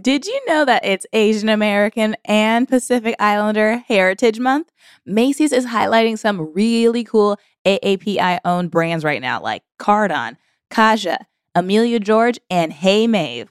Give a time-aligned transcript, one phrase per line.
[0.00, 4.70] Did you know that it's Asian American and Pacific Islander Heritage Month?
[5.06, 10.36] Macy's is highlighting some really cool AAPI owned brands right now, like Cardon,
[10.70, 11.16] Kaja,
[11.54, 13.50] Amelia George, and Hey Mave.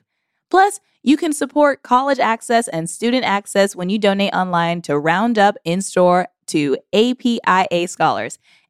[0.51, 5.55] Plus, you can support college access and student access when you donate online to Roundup
[5.65, 8.37] in store to APIA scholars.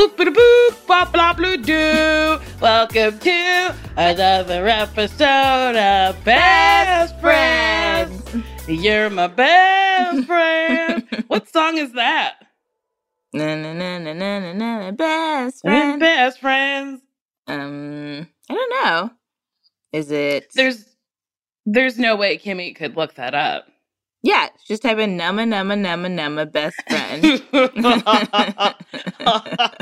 [0.00, 2.40] Boop boop boop blah blah blue doo.
[2.58, 8.22] Welcome to another episode of Best Friends.
[8.66, 11.06] You're my best friend.
[11.26, 12.36] what song is that?
[13.34, 16.00] Na na na na na na na best We're friend.
[16.00, 17.02] Best friends.
[17.46, 19.10] Um, I don't know.
[19.92, 20.50] Is it?
[20.54, 20.96] There's
[21.66, 23.69] there's no way Kimmy could look that up.
[24.22, 27.42] Yeah, just type in numma numma numma numma best friend.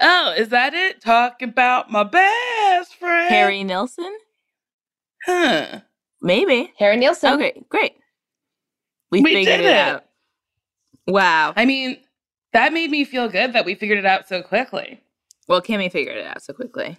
[0.00, 1.00] oh, is that it?
[1.00, 3.32] Talk about my best friend.
[3.32, 4.12] Harry Nilsson?
[5.24, 5.80] Huh.
[6.20, 6.72] Maybe.
[6.78, 7.34] Harry Nilsson.
[7.34, 7.92] Okay, great.
[9.10, 9.76] We, We figured did it it.
[9.76, 10.04] out.
[11.06, 11.52] Wow.
[11.54, 11.98] I mean,
[12.52, 15.00] that made me feel good that we figured it out so quickly.
[15.46, 16.98] Well, Kimmy figured it out so quickly.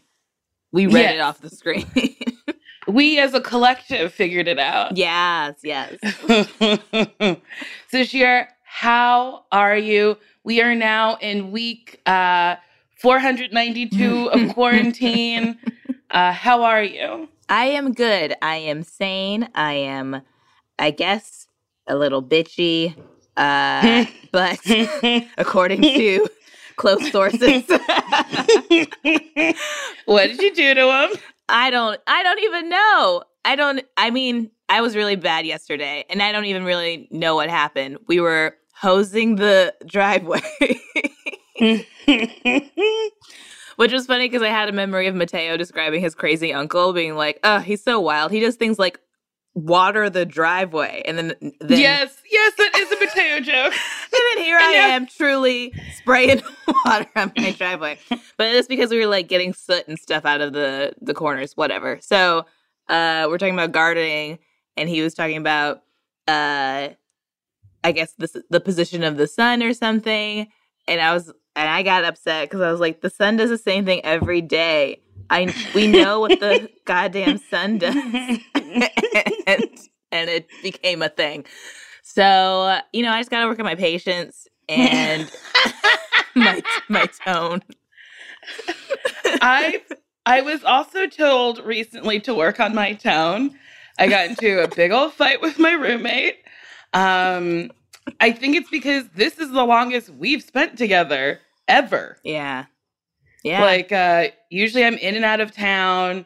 [0.71, 1.85] We read it off the screen.
[2.87, 4.95] We as a collective figured it out.
[4.97, 5.97] yes, yes.
[7.89, 10.17] so Shir, how are you?
[10.43, 12.55] We are now in week uh
[12.97, 15.57] 492 of quarantine.
[16.11, 17.27] Uh how are you?
[17.49, 18.35] I am good.
[18.41, 19.49] I am sane.
[19.53, 20.21] I am,
[20.79, 21.47] I guess,
[21.87, 22.95] a little bitchy.
[23.37, 24.59] Uh, but
[25.37, 26.27] according to
[26.75, 27.63] close sources,
[30.05, 31.11] what did you do to him?
[31.49, 33.23] I don't I don't even know.
[33.43, 37.35] I don't I mean, I was really bad yesterday and I don't even really know
[37.35, 37.97] what happened.
[38.07, 40.41] We were hosing the driveway.
[43.77, 47.15] Which was funny because I had a memory of Mateo describing his crazy uncle being
[47.15, 48.31] like, "Oh, he's so wild.
[48.31, 48.99] He does things like
[49.55, 53.73] water the driveway." And then then yes, yes, that is a Mateo joke.
[54.13, 56.43] and then here I now- am truly spraying
[56.85, 57.97] water on my driveway.
[58.37, 61.57] But it's because we were like getting soot and stuff out of the the corners,
[61.57, 61.97] whatever.
[62.01, 62.45] So
[62.89, 64.37] uh we're talking about gardening
[64.77, 65.77] and he was talking about
[66.27, 66.89] uh
[67.83, 70.47] I guess the the position of the sun or something.
[70.87, 73.57] And I was and I got upset because I was like, the sun does the
[73.57, 75.01] same thing every day.
[75.29, 77.95] I we know what the goddamn sun does.
[77.95, 78.39] and,
[80.11, 81.45] and it became a thing.
[82.03, 85.29] So, you know, I just got to work on my patience and
[86.35, 87.61] my my tone.
[89.41, 89.81] I
[90.25, 93.57] I was also told recently to work on my tone.
[93.97, 96.37] I got into a big old fight with my roommate.
[96.93, 97.71] Um,
[98.19, 102.17] I think it's because this is the longest we've spent together ever.
[102.23, 102.65] Yeah.
[103.45, 103.61] Yeah.
[103.61, 106.25] Like uh usually I'm in and out of town,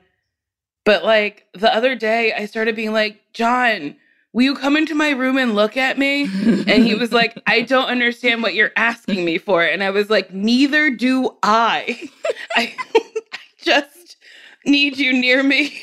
[0.85, 3.95] but like the other day I started being like, "John,
[4.31, 6.23] will you come into my room and look at me?"
[6.69, 9.63] And he was like, I don't understand what you're asking me for.
[9.63, 12.09] And I was like, neither do I.
[12.55, 14.17] I, I just
[14.65, 15.73] need you near me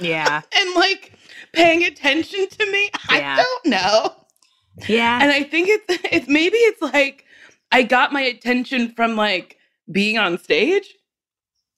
[0.00, 0.42] yeah.
[0.56, 1.12] and like
[1.52, 2.90] paying attention to me.
[3.10, 3.36] Yeah.
[3.36, 4.14] I don't know.
[4.88, 5.18] Yeah.
[5.22, 7.24] And I think it's it's maybe it's like
[7.72, 9.58] I got my attention from like
[9.90, 10.86] being on stage.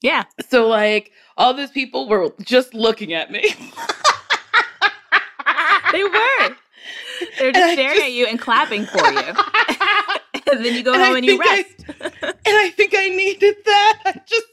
[0.01, 0.23] yeah.
[0.49, 3.43] So like all those people were just looking at me.
[5.91, 6.55] They were.
[7.39, 9.19] They're just I staring just- at you and clapping for you.
[10.51, 12.13] and then you go And I home and you think I- rest.
[12.21, 13.99] and I think I needed that.
[14.05, 14.45] I just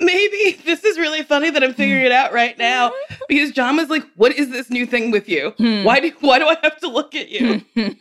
[0.00, 2.92] maybe this is really funny that I'm figuring it out right now
[3.28, 5.50] because John was like, "What is this new thing with you?
[5.56, 5.84] Hmm.
[5.84, 7.62] Why do why do I have to look at you?"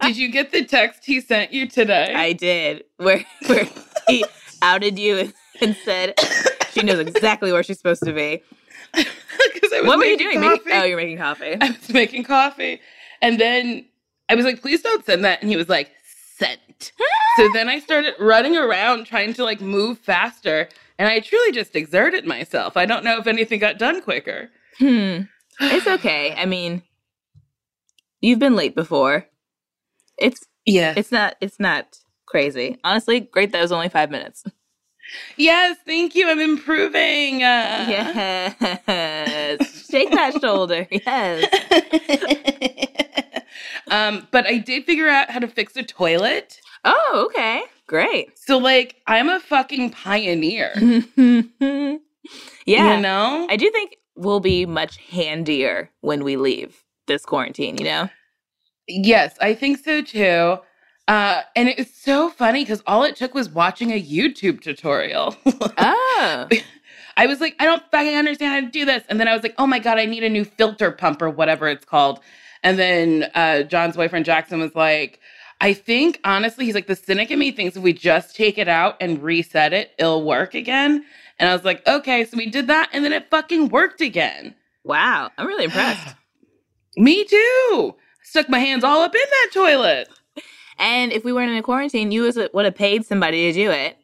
[0.00, 2.12] Did you get the text he sent you today?
[2.14, 2.84] I did.
[2.96, 3.68] Where where
[4.08, 4.24] he
[4.62, 6.14] outed you and said
[6.72, 8.42] she knows exactly where she's supposed to be.
[8.94, 10.40] 'Cause I was What were you doing?
[10.40, 11.56] Making, oh, you're making coffee.
[11.60, 12.80] I was making coffee,
[13.20, 13.86] and then
[14.28, 15.90] I was like, "Please don't send that," and he was like,
[16.36, 16.60] "Sent."
[17.36, 20.68] so then I started running around trying to like move faster,
[20.98, 22.76] and I truly just exerted myself.
[22.76, 24.50] I don't know if anything got done quicker.
[24.78, 25.20] Hmm.
[25.60, 26.34] It's okay.
[26.34, 26.82] I mean,
[28.20, 29.26] you've been late before.
[30.22, 30.94] It's Yeah.
[30.96, 32.78] it's not it's not crazy.
[32.84, 34.44] Honestly, great that it was only five minutes.
[35.36, 36.30] Yes, thank you.
[36.30, 37.42] I'm improving.
[37.42, 39.86] Uh, Yes.
[39.90, 40.86] Shake that shoulder.
[40.90, 41.48] Yes.
[43.90, 46.58] Um, but I did figure out how to fix a toilet.
[46.84, 47.62] Oh, okay.
[47.86, 48.38] Great.
[48.38, 50.72] So like I'm a fucking pioneer.
[51.16, 51.98] yeah.
[52.96, 53.46] You know?
[53.50, 58.08] I do think we'll be much handier when we leave this quarantine, you know?
[58.88, 60.58] Yes, I think so too.
[61.08, 65.36] Uh, and it was so funny because all it took was watching a YouTube tutorial.
[65.78, 66.48] Oh.
[67.16, 69.02] I was like, I don't fucking understand how to do this.
[69.08, 71.28] And then I was like, oh my God, I need a new filter pump or
[71.28, 72.20] whatever it's called.
[72.62, 75.20] And then uh, John's boyfriend Jackson was like,
[75.60, 78.68] I think honestly, he's like, the cynic in me thinks if we just take it
[78.68, 81.04] out and reset it, it'll work again.
[81.38, 84.54] And I was like, okay, so we did that and then it fucking worked again.
[84.84, 85.30] Wow.
[85.36, 86.14] I'm really impressed.
[86.96, 87.96] Me too.
[88.22, 90.08] Stuck my hands all up in that toilet.
[90.78, 92.22] and if we weren't in a quarantine, you
[92.52, 93.96] would have paid somebody to do it.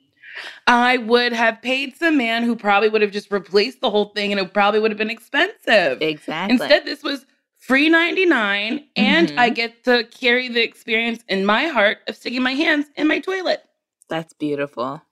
[0.67, 4.31] I would have paid some man who probably would have just replaced the whole thing
[4.33, 6.01] and it probably would have been expensive.
[6.01, 6.53] Exactly.
[6.55, 7.27] Instead, this was
[7.59, 9.39] free 99 and Mhm.
[9.39, 13.19] I get to carry the experience in my heart of sticking my hands in my
[13.19, 13.65] toilet.
[14.09, 15.03] That's beautiful.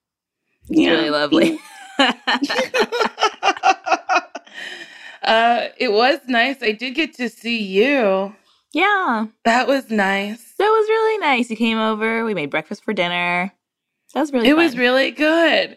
[0.68, 0.90] It's Yeah.
[0.90, 1.58] really lovely.
[5.22, 6.62] uh, it was nice.
[6.62, 8.34] I did get to see you.
[8.76, 9.26] Yeah.
[9.44, 10.54] That was nice.
[10.58, 11.48] That was really nice.
[11.50, 12.24] You came over.
[12.24, 13.52] We made breakfast for dinner.
[14.14, 14.80] That was really it was fun.
[14.80, 15.76] really good.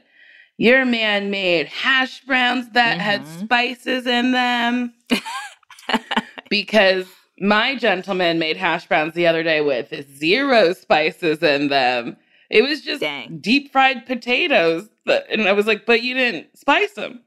[0.58, 3.40] Your man made hash browns that had Mhm.
[3.42, 4.94] spices in them.
[6.50, 7.08] because
[7.40, 12.18] my gentleman made hash browns the other day with zero spices in them.
[12.50, 13.38] It was just Dang.
[13.40, 14.90] deep fried potatoes.
[15.06, 17.22] But, and I was like, but you didn't spice them.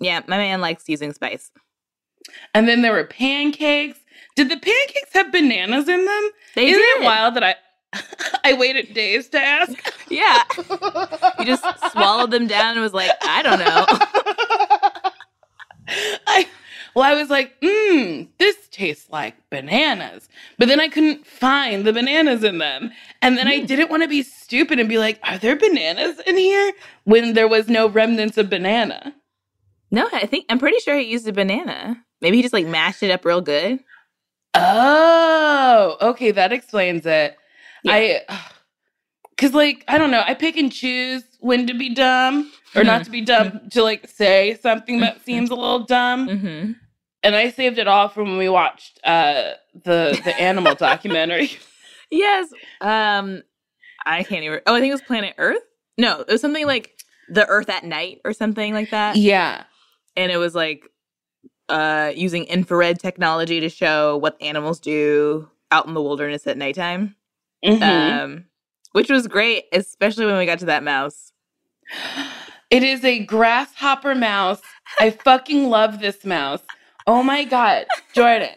[0.00, 1.50] yeah, my man likes using spice.
[2.54, 3.98] And then there were pancakes.
[4.38, 6.30] Did the pancakes have bananas in them?
[6.54, 7.02] They Isn't did.
[7.02, 7.56] it wild that I
[8.44, 9.72] I waited days to ask?
[10.10, 10.42] Yeah.
[11.38, 13.84] You just swallowed them down and was like, I don't know.
[16.26, 16.48] I
[16.94, 20.28] well, I was like, mmm, this tastes like bananas.
[20.56, 22.90] But then I couldn't find the bananas in them.
[23.20, 23.66] And then I Mm.
[23.66, 26.72] didn't want to be stupid and be like, are there bananas in here?
[27.04, 29.14] When there was no remnants of banana.
[29.90, 32.02] No, I think I'm pretty sure he used a banana.
[32.22, 33.80] Maybe he just like mashed it up real good.
[34.58, 37.36] Oh, okay, that explains it.
[37.84, 37.92] Yeah.
[38.28, 38.38] I
[39.36, 43.04] cause like, I don't know, I pick and choose when to be dumb or not
[43.04, 46.28] to be dumb to like say something that seems a little dumb.
[46.28, 46.72] Mm-hmm.
[47.22, 49.52] And I saved it all from when we watched uh
[49.84, 51.50] the the animal documentary.
[52.10, 52.48] Yes.
[52.80, 53.42] Um,
[54.06, 54.60] I can't even.
[54.66, 55.62] Oh, I think it was Planet Earth.
[55.98, 56.94] No, it was something like
[57.28, 59.16] the Earth at night or something like that.
[59.16, 59.64] Yeah.
[60.16, 60.84] And it was like
[61.68, 67.14] uh using infrared technology to show what animals do out in the wilderness at nighttime.
[67.64, 67.82] Mhm.
[67.82, 68.44] Um,
[68.92, 71.32] which was great, especially when we got to that mouse.
[72.70, 74.60] it is a grasshopper mouse.
[75.00, 76.62] I fucking love this mouse.
[77.06, 78.50] Oh my god, Jordan,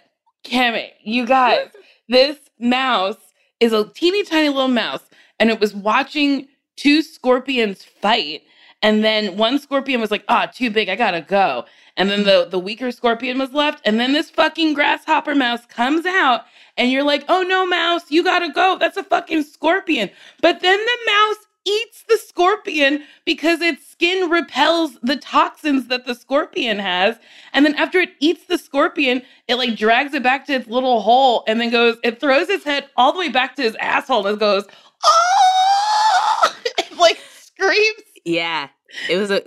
[0.43, 1.69] Kimmy, you guys,
[2.09, 3.17] this mouse
[3.59, 5.03] is a teeny tiny little mouse,
[5.39, 8.41] and it was watching two scorpions fight.
[8.83, 11.65] And then one scorpion was like, "Ah, too big, I gotta go."
[12.01, 16.03] And then the the weaker scorpion was left, and then this fucking grasshopper mouse comes
[16.03, 16.45] out,
[16.75, 18.75] and you're like, "Oh no, mouse, you gotta go.
[18.79, 20.09] That's a fucking scorpion."
[20.41, 26.15] But then the mouse eats the scorpion because its skin repels the toxins that the
[26.15, 27.17] scorpion has.
[27.53, 31.01] And then after it eats the scorpion, it like drags it back to its little
[31.01, 34.25] hole and then goes, it throws its head all the way back to his asshole
[34.25, 34.65] and goes,
[35.03, 38.01] oh, it like screams.
[38.25, 38.69] Yeah,
[39.07, 39.43] it was a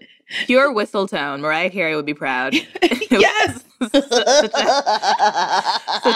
[0.47, 1.41] pure whistle tone.
[1.41, 2.55] Mariah Carey would be proud.
[3.11, 3.65] yes.
[3.81, 3.95] such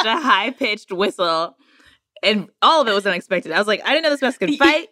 [0.07, 1.57] a, a high pitched whistle,
[2.23, 3.53] and all of it was unexpected.
[3.53, 4.89] I was like, I didn't know this mouse could fight.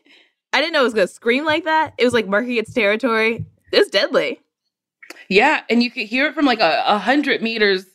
[0.53, 1.95] I didn't know it was gonna scream like that.
[1.99, 3.45] It was like marking its territory.
[3.73, 4.41] It's deadly.
[5.29, 5.63] Yeah.
[5.69, 7.87] And you could hear it from like a, a hundred meters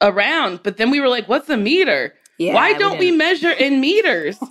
[0.00, 0.60] around.
[0.62, 2.14] But then we were like, what's a meter?
[2.38, 4.38] Yeah, Why don't we didn't- measure in meters?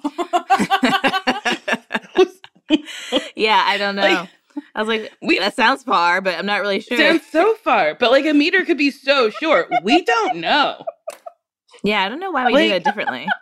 [3.35, 4.03] yeah, I don't know.
[4.03, 4.29] Like,
[4.75, 6.97] I was like, we- that sounds far, but I'm not really sure.
[6.97, 9.69] Sounds so far, but like a meter could be so short.
[9.83, 10.83] We don't know.
[11.83, 13.27] yeah, I don't know why we Like- do that differently.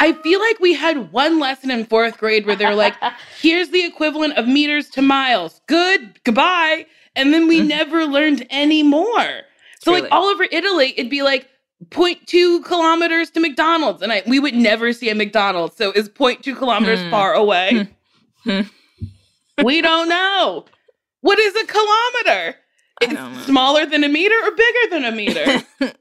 [0.00, 2.94] I feel like we had one lesson in fourth grade where they're like,
[3.40, 5.60] here's the equivalent of meters to miles.
[5.66, 6.86] Good, goodbye.
[7.16, 7.66] And then we Mhm.
[7.66, 9.40] never learned any more.
[9.80, 10.02] So, Truly.
[10.02, 11.48] like, all over Italy, it'd be like
[11.90, 14.00] 0.2 kilometers to McDonald's.
[14.02, 15.76] And I, we would never see a McDonald's.
[15.76, 17.10] So, is 0.2 kilometers Hmm.
[17.10, 17.88] far away?
[18.44, 18.60] Hmm.
[19.64, 20.64] We don't know.
[21.20, 22.56] What is a kilometer?
[23.00, 25.62] It's smaller than a meter or bigger than a meter?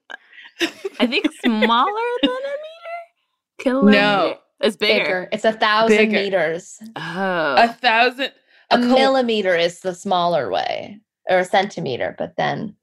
[1.00, 3.60] I think smaller than a meter.
[3.60, 3.98] Kilometer.
[4.00, 4.38] No.
[4.62, 5.04] it's bigger.
[5.04, 5.30] Bigger.
[5.32, 6.12] It's a thousand Bigger.
[6.12, 6.78] meters.
[6.96, 8.32] Oh, a thousand.
[8.72, 11.00] A, A kil- millimeter is the smaller way,
[11.30, 12.76] or a centimeter, but then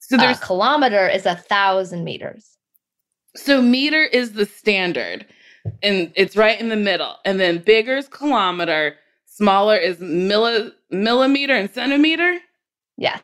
[0.00, 2.56] So a there's kilometer is a thousand meters.
[3.36, 5.26] So meter is the standard.
[5.82, 7.16] and it's right in the middle.
[7.26, 8.96] And then bigger is kilometer,
[9.38, 12.38] smaller is milli- millimeter and centimeter.
[12.96, 13.22] Yes.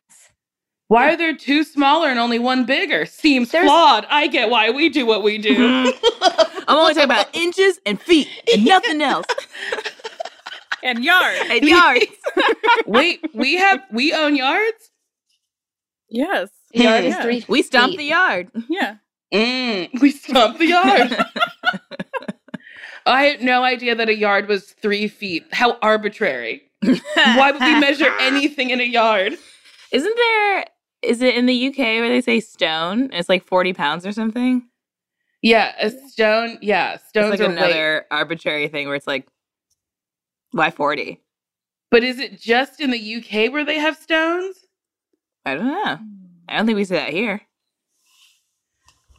[0.88, 3.04] Why are there two smaller and only one bigger?
[3.06, 4.06] Seems There's- flawed.
[4.08, 5.54] I get why we do what we do.
[6.22, 9.26] I'm only talking about inches and feet and nothing else.
[10.82, 11.36] And yard.
[11.50, 12.06] And yards.
[12.86, 14.90] Wait, we have we own yards?
[16.08, 16.50] yes.
[16.72, 17.22] Yard is Yeah.
[17.22, 17.44] three.
[17.48, 17.98] We stomp feet.
[17.98, 18.50] the yard.
[18.68, 18.96] Yeah.
[19.32, 21.16] Mm, we stomp the yard.
[23.06, 25.44] I had no idea that a yard was three feet.
[25.52, 26.62] How arbitrary.
[26.82, 29.34] Why would we measure anything in a yard?
[29.92, 30.64] Isn't there?
[31.02, 33.10] Is it in the UK where they say stone?
[33.12, 34.66] It's like forty pounds or something.
[35.42, 36.58] Yeah, a stone.
[36.62, 37.58] Yeah, It's like are weight.
[37.58, 39.26] another arbitrary thing where it's like,
[40.52, 41.20] why forty?
[41.90, 44.56] But is it just in the UK where they have stones?
[45.44, 45.98] I don't know.
[46.48, 47.42] I don't think we say that here.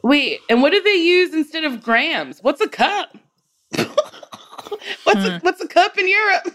[0.04, 2.40] Wait, and what do they use instead of grams?
[2.44, 3.16] What's a cup?
[5.04, 6.48] what's a, what's a cup in Europe?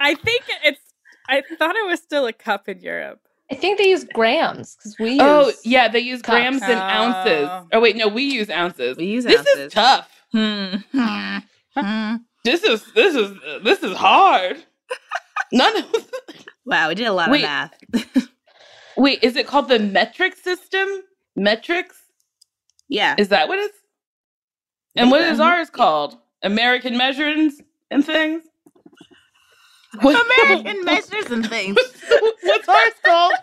[0.00, 0.80] I think it's.
[1.28, 3.20] I thought it was still a cup in Europe.
[3.50, 5.20] I think they use grams because we use.
[5.20, 6.36] Oh, yeah, they use cups.
[6.36, 7.48] grams and ounces.
[7.50, 7.66] Oh.
[7.72, 8.96] Oh wait, no, we use ounces.
[8.96, 9.44] We use ounces.
[9.44, 9.66] this ounces.
[9.66, 10.10] is tough.
[10.32, 10.76] Hmm.
[10.92, 11.38] Hmm.
[11.76, 12.16] Hmm.
[12.44, 14.64] This is this is this is hard.
[15.52, 16.10] None of
[16.66, 17.44] Wow, we did a lot Wait.
[17.44, 18.28] of math.
[18.96, 20.88] Wait, is it called the metric system?
[21.36, 21.96] Metrics?
[22.88, 23.16] Yeah.
[23.18, 23.76] Is that what it's?
[24.96, 26.16] And what is ours called?
[26.42, 27.60] American measurements
[27.90, 28.42] and things?
[30.00, 31.76] What- American measures and things.
[32.42, 33.34] What's ours called?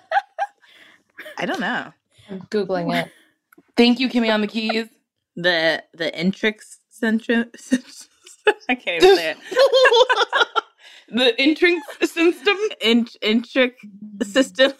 [1.38, 1.92] I don't know.
[2.30, 3.10] I'm googling it.
[3.78, 4.88] Thank you, Kimmy, on the keys.
[5.36, 7.50] The the intrix centrum.
[8.70, 9.38] I can't even say it.
[11.10, 11.78] the intric
[12.08, 12.58] system?
[12.82, 13.74] Int intric
[14.24, 14.74] system,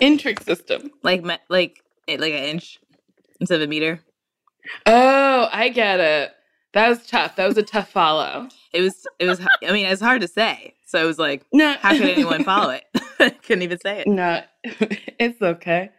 [0.00, 0.90] Intric system.
[1.02, 2.78] like me- like like an inch
[3.40, 4.00] instead of a meter.
[4.86, 6.32] Oh, I get it.
[6.72, 7.36] That was tough.
[7.36, 8.48] That was a tough follow.
[8.72, 9.40] It was it was.
[9.40, 10.74] I mean, it's hard to say.
[10.86, 11.74] So it was like, No.
[11.80, 12.84] how could anyone follow it?
[13.20, 14.06] I couldn't even say it.
[14.08, 15.90] No, it's okay.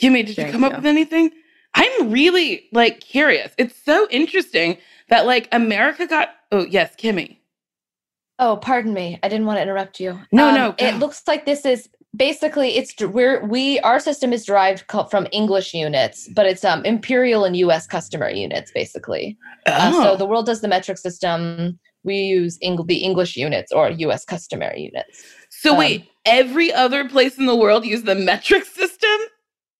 [0.00, 1.30] Kimmy, did you Thank come up with anything?
[1.74, 3.52] I'm really like curious.
[3.58, 6.30] It's so interesting that like America got.
[6.52, 7.38] Oh yes, Kimmy.
[8.38, 9.18] Oh, pardon me.
[9.22, 10.18] I didn't want to interrupt you.
[10.32, 14.44] No, Um, no, It looks like this is basically it's we're we our system is
[14.44, 17.86] derived from English units, but it's um imperial and U.S.
[17.86, 19.36] customer units basically.
[19.66, 20.02] Uh, Oh.
[20.02, 21.78] so the world does the metric system.
[22.04, 24.24] We use Eng- the English units or U.S.
[24.24, 25.24] customary units.
[25.50, 29.18] So um, wait, every other place in the world use the metric system?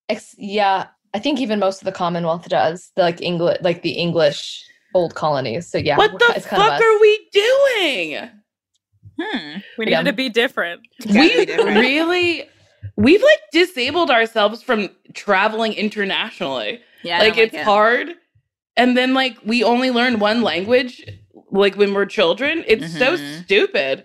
[0.09, 2.91] Ex- yeah, I think even most of the Commonwealth does.
[2.97, 4.65] The, like English, like the English
[4.95, 5.71] old colonies.
[5.71, 8.31] So yeah, what the ki- it's kind of fuck are we doing?
[9.21, 9.59] Hmm.
[9.79, 9.99] We Yeah.
[9.99, 10.83] needed to be different.
[11.07, 11.77] We different.
[11.79, 12.49] really,
[12.97, 16.81] we've like disabled ourselves from traveling internationally.
[17.03, 17.65] Yeah, I like don't it's it.
[17.65, 18.15] hard
[18.77, 21.05] and then like we only learn one language
[21.53, 23.43] like when we're children it's so Mhm.
[23.45, 24.05] stupid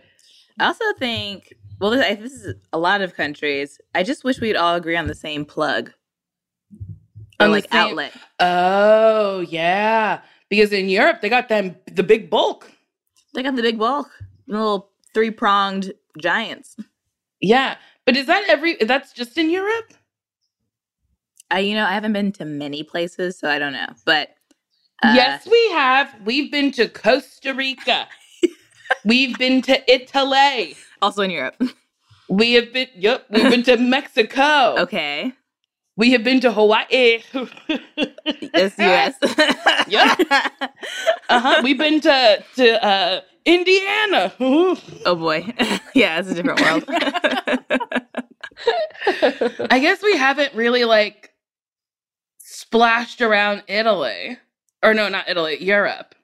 [0.59, 3.79] I also think, well, this, I- this is a lot of countries.
[3.95, 5.91] I just wish we'd all agree on the same plug
[7.39, 8.11] or On like same- outlet.
[8.39, 12.69] oh yeah because in europe they got them the big bulk
[13.33, 14.09] They got the big bulk,
[14.47, 16.75] the little three pronged giants.
[17.41, 17.75] yeah
[18.05, 19.93] but is that every that's just in europe
[21.51, 23.87] I, you know, I haven't been to many places, so I don't know.
[24.05, 24.35] But
[25.03, 28.07] uh, yes we have we've been to costa rica
[29.05, 31.55] we've been to italy also in Europe.
[32.29, 35.31] we have been yep we've been to mexico Okay,
[35.95, 37.21] we have been to hawaii
[38.53, 39.15] yes, U.S.
[39.87, 40.15] Yeah.
[41.29, 45.51] uh-huh we've been to to uh indiana oh boy,
[45.95, 46.83] yeah, it's a different world.
[49.71, 51.31] I guess we haven't really like
[52.37, 54.37] splashed around Italy.
[54.83, 56.15] Or no, not Italy, Europe.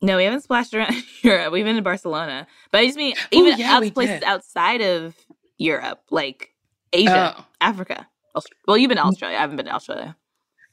[0.00, 1.52] no, we haven't splashed around Europe.
[1.52, 4.24] We've been to Barcelona, but I just mean oh, even yeah, out places did.
[4.24, 5.14] outside of
[5.58, 6.54] Europe, like
[6.92, 7.44] Asia, Oh.
[7.60, 8.06] Africa.
[8.34, 9.36] Aust- Well, you've been to Australia.
[9.36, 10.16] I haven't been to Australia.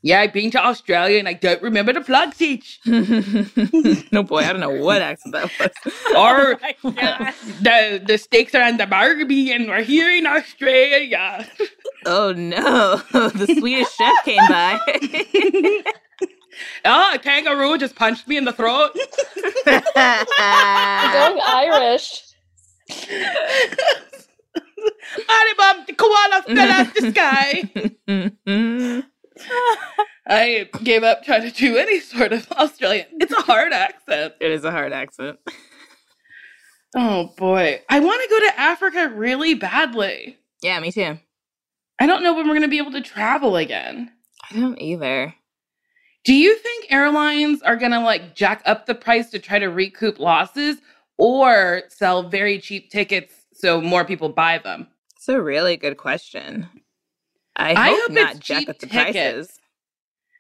[0.06, 2.80] Yeah, I've been to Australia and I don't remember the plug teach.
[2.86, 5.72] no boy, I don't know what accent that was.
[6.16, 6.92] Or Oh
[7.62, 11.50] the the steaks are on the Barbie and we're here in Australia.
[12.06, 14.80] oh no, the Swedish chef came by.
[16.86, 18.92] oh, a kangaroo just punched me in the throat.
[19.66, 22.22] We're going Irish.
[25.28, 27.64] Alibaba, the koala fell out the sky.
[30.28, 33.08] I gave up trying to do any sort of Australian.
[33.20, 34.34] It's a hard accent.
[34.40, 35.40] it is a hard accent.
[36.96, 37.82] Oh boy.
[37.90, 40.38] I want to go to Africa really badly.
[40.64, 41.20] Yeah, me too.
[42.00, 44.12] I don't know when we're going to be able to travel again.
[44.50, 45.34] I don't either.
[46.24, 49.68] Do you think airlines are going to like jack up the price to try to
[49.68, 50.78] recoup losses
[51.18, 54.88] or sell very cheap tickets so more people buy them?
[55.16, 56.68] It's a really good question.
[57.56, 59.48] I I hope, hope not it's jack up the tickets.
[59.48, 59.60] prices.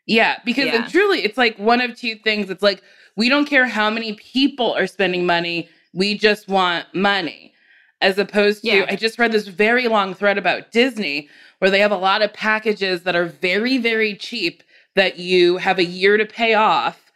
[0.07, 0.85] Yeah, because Yeah.
[0.85, 2.49] it truly, it's like one of two things.
[2.49, 2.83] It's like
[3.17, 7.53] we don't care how many people are spending money, we just want money.
[8.01, 8.85] As opposed to, Yeah.
[8.89, 11.29] I just read this very long thread about Disney
[11.59, 14.63] where they have a lot of packages that are very, very cheap
[14.95, 17.11] that you have a year to pay off,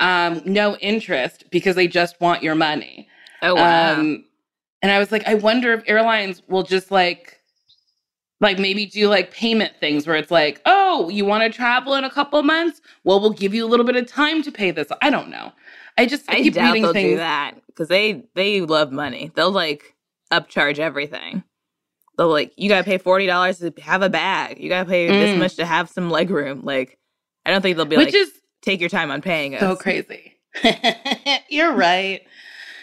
[0.00, 3.08] um, no interest because they just want your money.
[3.42, 4.00] Oh wow.
[4.00, 4.24] Um,
[4.82, 7.41] and I was like, I wonder if airlines will just like,
[8.42, 12.04] like maybe do like payment things where it's like, oh, you want to travel in
[12.04, 12.82] a couple months?
[13.04, 14.88] Well, we'll give you a little bit of time to pay this.
[15.00, 15.52] I don't know.
[15.96, 17.12] I just I I keep doubt they'll things.
[17.12, 19.30] do that because they they love money.
[19.34, 19.94] They'll like
[20.30, 21.42] upcharge everything.
[22.18, 24.58] They'll like you gotta pay forty dollars to have a bag.
[24.60, 25.38] You gotta pay this Mm.
[25.38, 26.62] much to have some leg room.
[26.64, 26.98] Like
[27.46, 28.30] I don't think they'll be which like is
[28.62, 29.60] take your time on paying us.
[29.60, 30.34] so crazy.
[31.48, 32.22] You're right.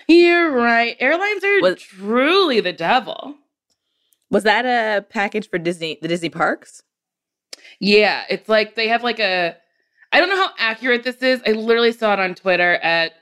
[0.08, 0.96] You're right.
[1.00, 3.36] Airlines are Was- truly the devil.
[4.32, 6.84] Was that a package for Disney the Disney parks?
[7.80, 9.56] Yeah, it's like they have like a.
[10.12, 11.42] I don't know how accurate this is.
[11.46, 13.14] I literally saw it on Twitter at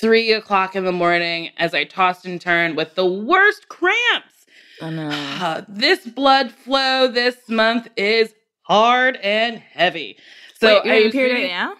[0.00, 4.46] three o'clock in the morning as I tossed and turned with the worst cramps.
[4.80, 5.08] Oh no.
[5.10, 10.16] Uh, this blood flow this month is hard and heavy.
[10.60, 11.74] So Wait, you're I in your period right now?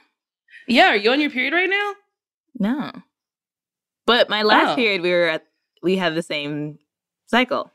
[0.67, 1.93] Yeah, are you on your period right now?
[2.59, 2.93] No.
[4.07, 4.77] But my last Oh.
[4.77, 5.45] period we were at
[5.83, 6.79] we had the same
[7.27, 7.73] cycle.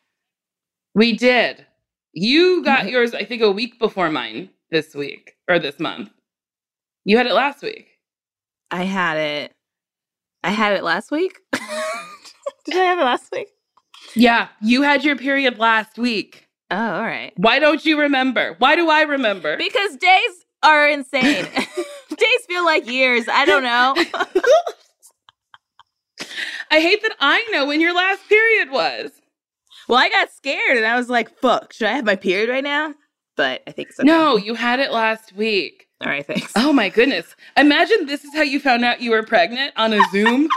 [0.96, 1.66] We did.
[2.14, 2.92] You got Mhm.
[2.92, 6.10] yours, I think, a week before mine this week or this month.
[7.06, 7.90] You had it last week.
[8.72, 9.54] I had it
[10.46, 11.40] I had it last week.
[12.66, 13.48] Did I have it last week?
[14.14, 16.48] Yeah, you had your period last week.
[16.70, 17.32] Oh, all right.
[17.38, 18.56] Why don't you remember?
[18.60, 19.56] Why do I remember?
[19.58, 21.46] Because days are insane.
[21.56, 23.30] days feel like years.
[23.30, 23.96] I don't know.
[26.72, 29.12] I hate that I know when your last period was.
[29.88, 32.64] Well, I got scared and I was like, fuck, should I have my period right
[32.64, 32.94] now?
[33.36, 34.04] But I think so.
[34.04, 34.08] okay.
[34.08, 35.88] No, you had it last week.
[36.02, 36.52] All right, thanks.
[36.56, 37.36] Oh my goodness.
[37.58, 40.50] Imagine this is how you found out you were pregnant on a Zoom.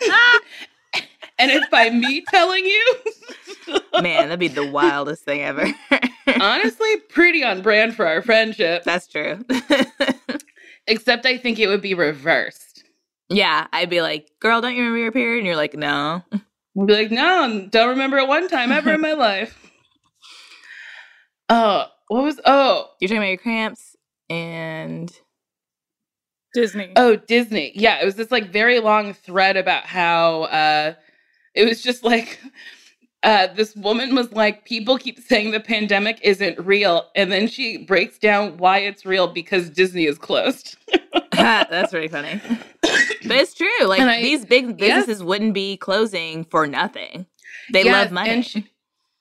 [1.38, 2.96] and it's by me telling you.
[4.00, 5.66] Man, that'd be the wildest thing ever.
[6.40, 8.84] Honestly, pretty on brand for our friendship.
[8.84, 9.44] That's true.
[10.86, 12.84] Except I think it would be reversed.
[13.30, 15.38] yeah, I'd be like, girl, don't you remember your period?
[15.38, 16.22] And you're like, no.
[16.74, 19.70] We'd be like, no, don't remember it one time ever in my life.
[21.48, 23.96] Oh, what was oh You're talking about your cramps
[24.30, 25.12] and
[26.54, 26.92] Disney.
[26.96, 27.72] Oh, Disney.
[27.74, 30.94] Yeah, it was this like very long thread about how uh
[31.54, 32.40] it was just like
[33.22, 37.78] uh this woman was like people keep saying the pandemic isn't real and then she
[37.78, 40.76] breaks down why it's real because Disney is closed.
[41.32, 42.40] that's really funny.
[43.26, 43.86] But it's true.
[43.86, 47.26] Like I- these big businesses wouldn't be closing for nothing.
[47.72, 48.30] They Yes, love money.
[48.30, 48.66] And she,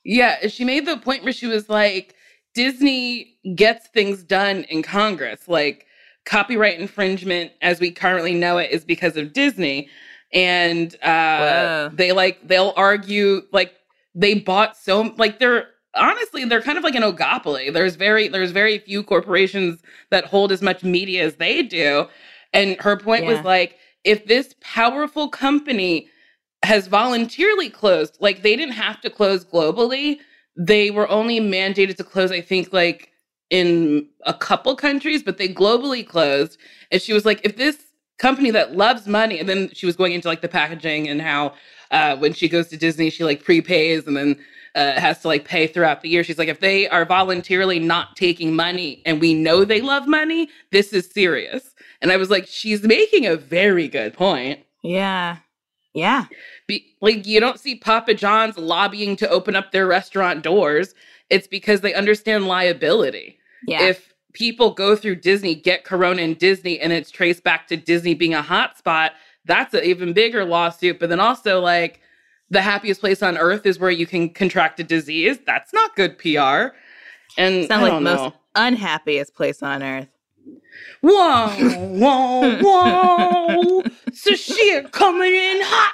[0.04, 2.16] yeah, she made the point where she was like,
[2.54, 5.48] Disney gets things done in Congress.
[5.48, 5.88] Like
[6.26, 9.90] copyright infringement, as we currently know it, is because of Disney.
[10.32, 13.74] And uh, they like they'll argue like
[14.16, 17.72] they bought so like they're honestly they're kind of like an oligopoly.
[17.72, 22.08] There's very there's very few corporations that hold as much media as they do.
[22.52, 26.10] And her point was like, if this powerful company
[26.64, 28.18] has voluntarily closed.
[28.20, 30.20] Like they didn't have to close globally.
[30.58, 33.12] They were only mandated to close, I think, like
[33.50, 36.58] in a couple countries, but they globally closed.
[36.92, 37.78] And she was like, if this
[38.18, 41.54] company that loves money, and then she was going into like the packaging and how
[41.92, 44.40] uh, when she goes to Disney, she like prepays and then
[44.76, 46.24] uh, has to like pay throughout the year.
[46.24, 50.50] She's like, if they are voluntarily not taking money and we know they love money,
[50.72, 51.73] this is serious.
[52.04, 54.60] And I was like, she's making a very good point.
[54.84, 55.38] yeah.
[55.96, 56.26] Yeah.
[56.66, 60.96] Be, like you don't see Papa John's lobbying to open up their restaurant doors.
[61.30, 63.38] It's because they understand liability.
[63.68, 63.84] Yeah.
[63.84, 68.16] If people go through Disney, get Corona in Disney, and it's traced back to Disney
[68.16, 69.12] being a hotspot,
[69.46, 71.00] that's an even bigger lawsuit.
[71.00, 72.02] But then also like
[72.50, 75.38] the happiest place on earth is where you can contract a disease.
[75.46, 76.74] That's not good PR.
[77.38, 78.16] And Sounds I like the know.
[78.16, 80.08] most unhappiest place on earth.
[81.02, 83.82] Whoa, whoa, whoa.
[84.12, 85.94] Sasheer coming in hot.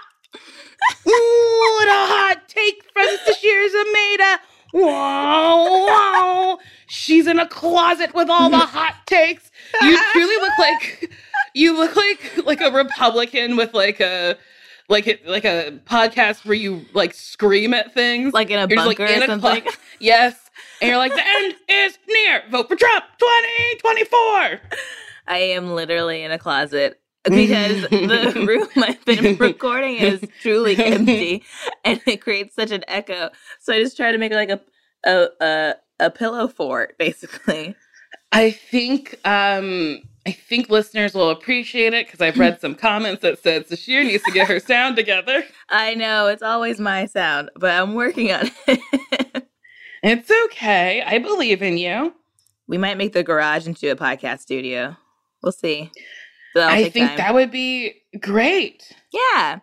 [1.08, 4.40] Ooh, what a hot take from Sasheer Zamata.
[4.72, 6.58] Whoa, whoa.
[6.88, 9.52] She's in a closet with all the hot takes.
[9.82, 11.12] You truly look like
[11.54, 14.38] you look like like a Republican with like a
[14.90, 18.34] like a, like a podcast where you like scream at things.
[18.34, 19.62] Like in a You're just, bunker or a something.
[19.62, 20.49] clo- yes.
[20.82, 22.44] And you're like, the end is near.
[22.52, 24.62] Vote for Trump 2024.
[25.28, 31.44] I am literally in a closet because the room I've been recording is truly empty
[31.84, 33.30] and it creates such an echo.
[33.60, 34.62] So I just try to make like a
[35.06, 37.76] a a, a pillow fort, basically.
[38.32, 43.40] I think um I think listeners will appreciate it because I've read some comments that
[43.42, 45.44] said Sasheer needs to get her sound together.
[45.70, 49.49] I know it's always my sound, but I'm working on it.
[50.04, 51.02] It's okay.
[51.06, 52.14] I believe in you.
[52.68, 54.96] we might make the garage into a podcast studio.
[55.42, 55.92] We'll see.
[56.56, 57.18] That'll I think time.
[57.18, 58.92] that would be great.
[59.12, 59.60] Yeah.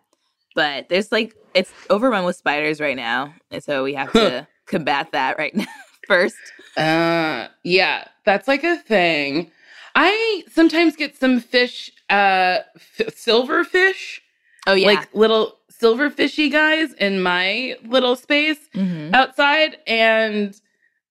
[0.54, 3.34] But there's like it's overrun with spiders right now.
[3.50, 5.64] And so we have to combat that right now
[6.08, 6.36] first.
[6.76, 9.50] Uh yeah, that's like a thing.
[9.94, 14.20] I sometimes get some fish uh f- silverfish,
[14.66, 14.86] Oh yeah.
[14.86, 19.14] like little silverfishy guys in my little space Mhm.
[19.14, 20.58] outside and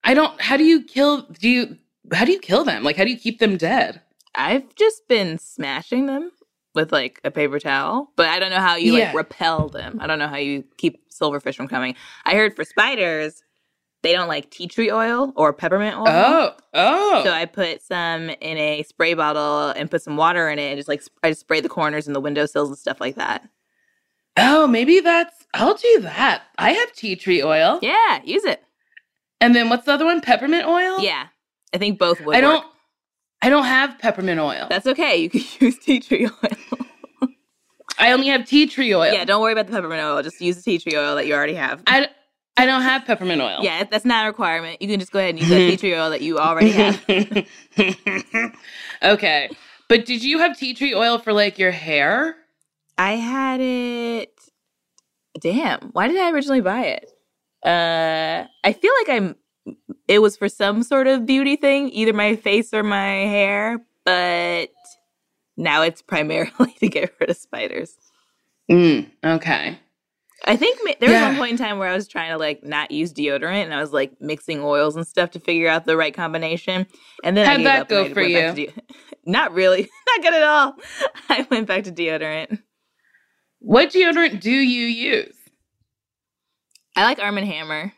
[0.03, 1.77] I don't how do you kill do you
[2.13, 2.83] how do you kill them?
[2.83, 4.01] Like how do you keep them dead?
[4.35, 6.31] I've just been smashing them
[6.73, 9.05] with like a paper towel, but I don't know how you Yeah.
[9.07, 9.97] like repel them.
[10.01, 11.95] I don't know how you keep silverfish from coming.
[12.25, 13.43] I heard for spiders,
[14.03, 16.05] they don't like tea tree oil or peppermint oil.
[16.07, 17.21] Oh, oh.
[17.23, 20.77] So I put some in a spray bottle and put some water in it and
[20.77, 23.47] just like I just spray the corners and the windowsills and stuff like that.
[24.37, 26.43] Oh, maybe that's I'll do that.
[26.57, 27.79] I have tea tree oil.
[27.81, 28.61] Yeah, use it.
[29.39, 30.21] And then what's the other one?
[30.21, 30.99] Peppermint oil?
[30.99, 31.27] Yeah.
[31.73, 32.73] I think both would I don't work.
[33.41, 34.67] I don't have peppermint oil.
[34.69, 35.17] That's okay.
[35.17, 36.49] You can use tea tree oil.
[37.97, 39.13] I only have tea tree oil.
[39.13, 40.21] yeah, don't worry about the peppermint oil.
[40.21, 41.81] Just use the tea tree oil that you already have.
[41.87, 42.09] I,
[42.57, 43.59] I don't have peppermint oil.
[43.61, 44.81] yeah, that's not a requirement.
[44.81, 47.03] You can just go ahead and use that tea tree oil that you already have.
[49.03, 49.49] okay.
[49.87, 52.35] But did you have tea tree oil for like your hair?
[52.97, 54.31] I had it.
[55.39, 57.11] Damn, why did I originally buy it?
[57.65, 59.35] Uh, I feel like I'm.
[60.07, 64.69] It was for some sort of beauty thing, either my face or my hair, but
[65.57, 67.95] now it's primarily to get rid of spiders.
[68.71, 69.79] Mm, okay.
[70.47, 71.27] I think ma- there was Yeah.
[71.29, 73.81] one point in time where I was trying to like not use deodorant, and I
[73.81, 76.85] was like mixing oils and stuff to figure out the right combination.
[77.23, 78.73] And then How'd gave that up go for to de-
[79.25, 80.75] not really, not good at all.
[81.29, 82.61] I went back to deodorant.
[83.59, 85.35] What deodorant do you use?
[86.95, 87.93] I like Arm and Hammer.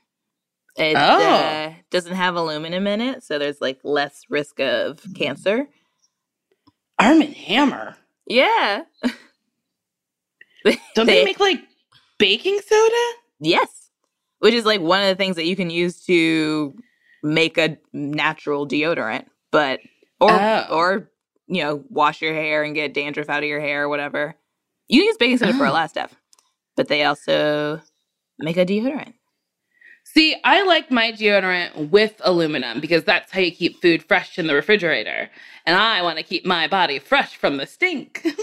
[0.77, 0.99] It Oh.
[0.99, 5.67] uh, doesn't have aluminum in it, so there's like less risk of cancer.
[6.99, 7.95] Arm and Hammer.
[8.27, 8.83] Yeah.
[10.95, 11.61] Don't they make like
[12.19, 13.11] baking soda?
[13.39, 13.89] Yes.
[14.39, 16.73] Which is like one of the things that you can use to
[17.23, 19.79] make a natural deodorant, but
[20.19, 20.65] or Oh.
[20.71, 21.11] or
[21.47, 24.35] you know, wash your hair and get dandruff out of your hair or whatever.
[24.89, 25.73] You use baking soda for a Oh.
[25.73, 26.15] lot of stuff.
[26.75, 27.81] But they also
[28.39, 29.13] make a deodorant.
[30.05, 34.47] See, I like my deodorant with aluminum because that's how you keep food fresh in
[34.47, 35.29] the refrigerator.
[35.65, 38.25] And I want to keep my body fresh from the stink.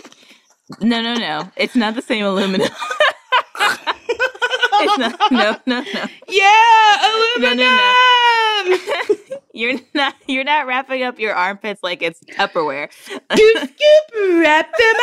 [0.80, 1.50] No, no, no.
[1.56, 2.68] It's not the same aluminum.
[3.60, 6.06] it's not no, no, no.
[6.26, 7.66] yeah, aluminum.
[7.66, 9.16] No, no, no.
[9.52, 12.90] you're not you're not wrapping up your armpits like it's Tupperware.
[12.92, 14.94] scoop, scoop, wrap them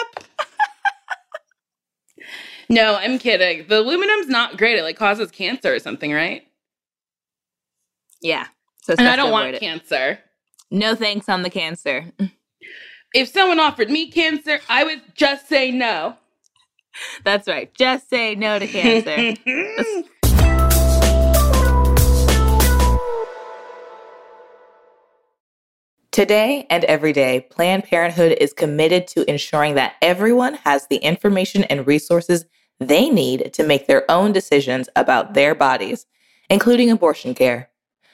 [0.00, 0.24] up.
[2.68, 3.66] No, I'm kidding.
[3.68, 4.78] The aluminum's not great.
[4.78, 6.46] It like causes cancer or something, right?
[8.22, 8.46] yeah.
[8.82, 9.60] So And I don't want avoid it.
[9.60, 10.18] cancer.
[10.70, 12.12] No thanks on the cancer.
[13.14, 16.16] If someone offered me cancer, I would just say no.
[17.22, 17.72] That's right.
[17.74, 19.36] Just say no to cancer.
[26.12, 31.64] Today and every day, Planned Parenthood is committed to ensuring that everyone has the information
[31.64, 32.44] and resources
[32.88, 36.06] they need to make their own decisions about their bodies,
[36.48, 37.70] including abortion care.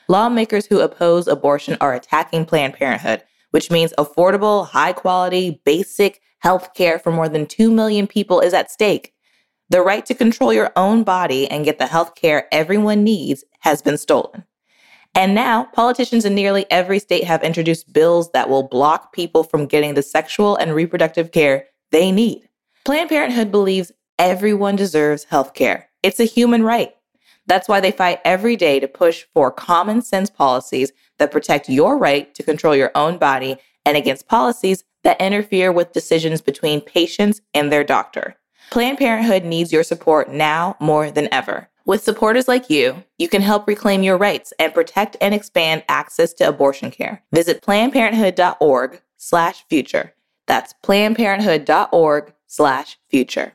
[0.09, 6.75] Lawmakers who oppose abortion are attacking Planned Parenthood, which means affordable, high quality, basic health
[6.75, 9.15] care for more than 2 million people is at stake.
[9.69, 13.83] The right to control your own body and get the health care everyone needs has
[13.83, 14.45] been stolen.
[15.15, 19.67] And now, politicians in nearly every state have introduced bills that will block people from
[19.67, 22.49] getting the sexual and reproductive care they need.
[22.85, 25.89] Planned Parenthood believes everyone deserves health care.
[26.03, 26.95] It's a human right.
[27.47, 31.97] That's why they fight every day to push for common sense policies that protect your
[31.97, 33.57] right to control your own body
[33.87, 38.37] and against policies that interfere with decisions between patients and their doctor.
[38.71, 41.71] Planned Parenthood needs your support now more than ever.
[41.87, 46.35] With supporters like you, you can help reclaim your rights and protect and expand access
[46.35, 47.23] to abortion care.
[47.33, 50.13] Visit plannedparenthood.org slash future.
[50.47, 53.55] That's plannedparenthood.org slash future.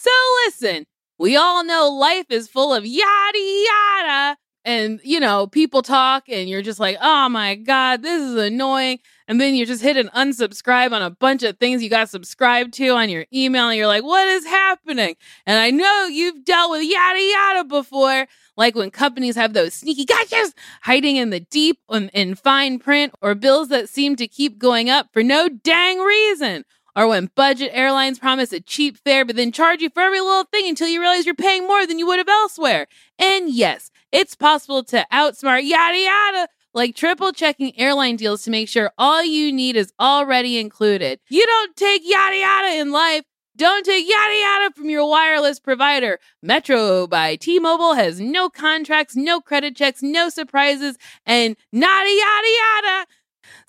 [0.00, 0.10] So
[0.46, 0.86] listen,
[1.18, 4.36] we all know life is full of yada yada.
[4.64, 9.00] And, you know, people talk and you're just like, oh my God, this is annoying.
[9.28, 12.72] and then you just hit an unsubscribe on a bunch of things you got subscribed
[12.74, 15.16] to on your email, and you're like, what is happening?
[15.46, 20.06] And I know you've dealt with yada yada before, like when companies have those sneaky
[20.06, 24.58] gotchas hiding in the deep in, in fine print, or bills that seem to keep
[24.58, 26.64] going up for no dang reason.
[26.98, 30.42] Or when budget airlines promise a cheap fare but then charge you for every little
[30.42, 32.88] thing until you realize you're paying more than you would have elsewhere.
[33.20, 38.68] And yes, it's possible to outsmart yada yada, like triple checking airline deals to make
[38.68, 41.20] sure all you need is already included.
[41.30, 43.22] You don't take yada yada in life.
[43.54, 46.18] Don't take yada yada from your wireless provider.
[46.42, 52.48] Metro by T Mobile has no contracts, no credit checks, no surprises, and nada yada
[52.60, 53.06] yada.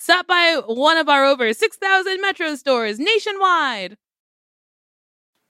[0.00, 3.98] Stop by one of our over 6,000 Metro stores nationwide.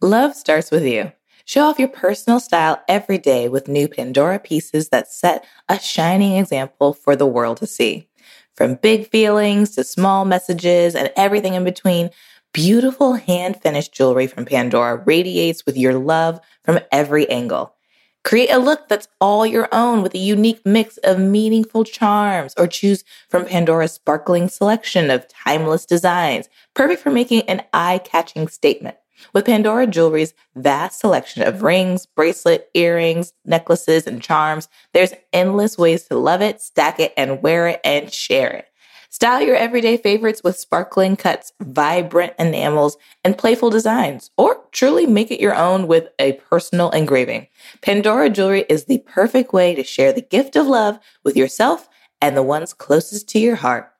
[0.02, 1.12] Love starts with you.
[1.44, 6.32] Show off your personal style every day with new Pandora pieces that set a shining
[6.32, 8.08] example for the world to see.
[8.56, 12.10] From big feelings to small messages and everything in between,
[12.52, 17.76] beautiful hand finished jewelry from Pandora radiates with your love from every angle.
[18.22, 22.66] Create a look that's all your own with a unique mix of meaningful charms, or
[22.66, 28.96] choose from Pandora's sparkling selection of timeless designs, perfect for making an eye catching statement.
[29.33, 36.04] With Pandora Jewelry's vast selection of rings, bracelet, earrings, necklaces, and charms, there's endless ways
[36.04, 38.69] to love it, stack it, and wear it and share it.
[39.12, 45.33] Style your everyday favorites with sparkling cuts, vibrant enamels, and playful designs, or truly make
[45.33, 47.49] it your own with a personal engraving.
[47.83, 51.88] Pandora Jewelry is the perfect way to share the gift of love with yourself
[52.23, 53.92] and the ones closest to your heart.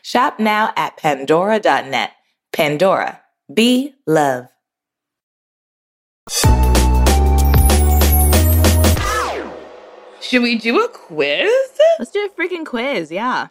[0.00, 2.12] Shop now at pandora.net.
[2.50, 3.20] Pandora,
[3.52, 4.46] be love.
[10.22, 11.52] Should we do a quiz?
[11.98, 13.48] Let's do a freaking quiz, yeah.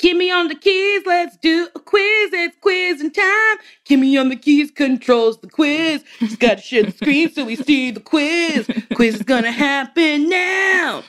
[0.00, 2.30] Give me on the keys, let's do a quiz.
[2.32, 3.56] It's quizzing time.
[3.86, 6.04] Give me on the keys, controls the quiz.
[6.20, 8.68] Just gotta share the screen so we see the quiz.
[8.94, 11.02] Quiz is gonna happen now.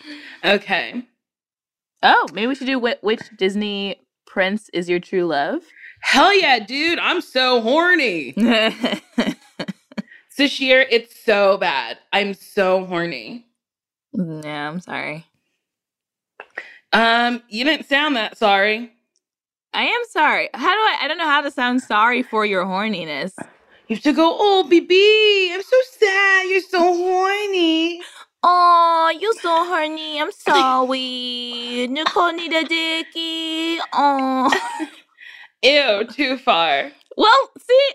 [0.45, 1.03] Okay.
[2.03, 5.61] Oh, maybe we should do wh- which Disney prince is your true love?
[6.01, 6.99] Hell yeah, dude.
[6.99, 8.33] I'm so horny.
[10.37, 11.99] This year, it's so bad.
[12.13, 13.45] I'm so horny.
[14.13, 15.25] yeah, I'm sorry.
[16.93, 18.91] Um, you didn't sound that sorry.
[19.73, 20.49] I am sorry.
[20.53, 20.97] How do I?
[21.01, 23.33] I don't know how to sound sorry for your horniness.
[23.87, 26.49] You have to go, oh, BB, I'm so sad.
[26.49, 28.01] You're so horny.
[28.43, 30.19] Oh, you're so horny.
[30.21, 31.87] I'm sorry.
[31.89, 33.79] Nicole need a dicky.
[33.93, 34.51] Oh.
[35.63, 36.91] Ew, too far.
[37.17, 37.91] Well, see,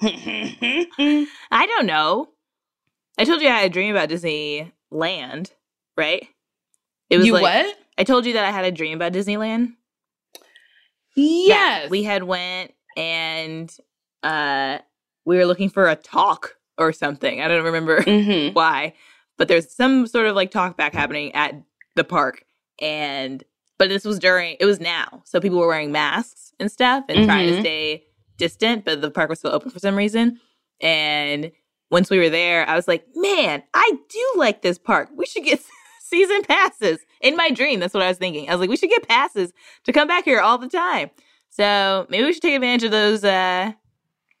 [1.50, 2.28] I don't know.
[3.18, 5.50] I told you I had a dream about Disneyland,
[5.96, 6.28] right?
[7.10, 7.76] It was you like what?
[7.98, 9.74] I told you that I had a dream about Disneyland.
[11.16, 11.90] Yes.
[11.90, 13.74] we had went and
[14.22, 14.78] uh
[15.24, 17.40] we were looking for a talk or something.
[17.40, 18.94] I don't remember hmm why,
[19.38, 21.54] but there's some sort of like talk back happening at
[21.94, 22.44] the park
[22.80, 23.44] and
[23.78, 25.22] but this was during it was now.
[25.24, 27.60] So people were wearing masks and stuff and trying to Mhm.
[27.60, 28.04] stay
[28.38, 30.40] distant, but the park was still open for some reason.
[30.80, 31.52] And
[31.90, 35.08] once we were there, I was like, "Man, I do like this park.
[35.14, 35.60] We should get
[36.14, 38.48] season passes." In my dream, that's what I was thinking.
[38.48, 39.52] I was like, "We should get passes
[39.84, 41.10] to come back here all the time."
[41.50, 43.72] So, maybe we should take advantage of those uh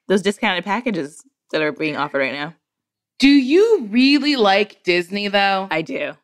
[0.08, 2.54] those discounted packages that are being offered right now.
[3.18, 5.68] Do you really like Disney though?
[5.70, 6.14] I do.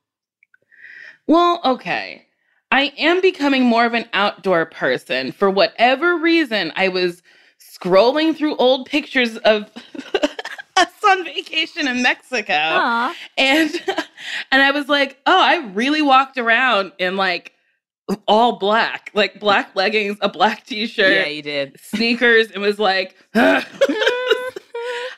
[1.26, 2.26] Well, okay.
[2.72, 5.32] I am becoming more of an outdoor person.
[5.32, 7.22] For whatever reason, I was
[7.60, 9.70] scrolling through old pictures of
[10.76, 12.52] us on vacation in Mexico.
[12.54, 13.14] Aw.
[13.36, 13.70] And
[14.50, 17.52] and I was like, "Oh, I really walked around in like
[18.26, 21.78] all black, like black leggings, a black t-shirt, Yeah, you did.
[21.80, 23.14] sneakers, and was like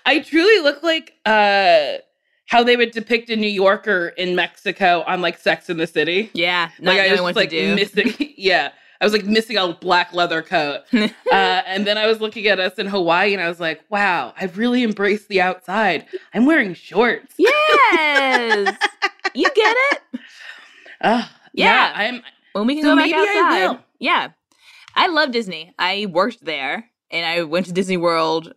[0.04, 1.98] I truly look like uh
[2.46, 6.30] how they would depict a New Yorker in Mexico on like Sex in the City.
[6.34, 7.74] yeah, not Like I knowing was what like to do.
[7.74, 8.72] missing yeah.
[9.02, 10.82] I was like missing a black leather coat.
[11.32, 14.32] Uh, and then I was looking at us in Hawaii and I was like, wow,
[14.38, 16.06] I've really embraced the outside.
[16.34, 17.34] I'm wearing shorts.
[17.38, 18.76] yes,
[19.34, 20.00] you get it.
[21.00, 21.92] Ugh, Yeah.
[21.94, 23.66] I'm When we can So go back I outside.
[23.66, 23.78] will.
[23.98, 24.28] Yeah,
[24.94, 25.72] I love Disney.
[25.78, 28.52] I worked there, and I went to Disney World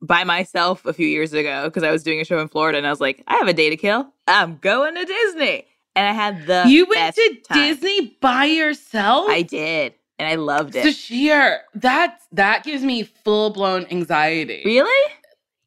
[0.00, 2.86] by myself a few years ago because I was doing a show in Florida, and
[2.86, 4.06] I was like, I have a day to kill.
[4.28, 7.58] I'm going to Disney, and I had the you went to time.
[7.58, 9.28] Disney by yourself?
[9.28, 10.84] I did, and I loved it.
[10.84, 14.62] Sasheer, that's that gives me full blown anxiety.
[14.64, 15.12] really?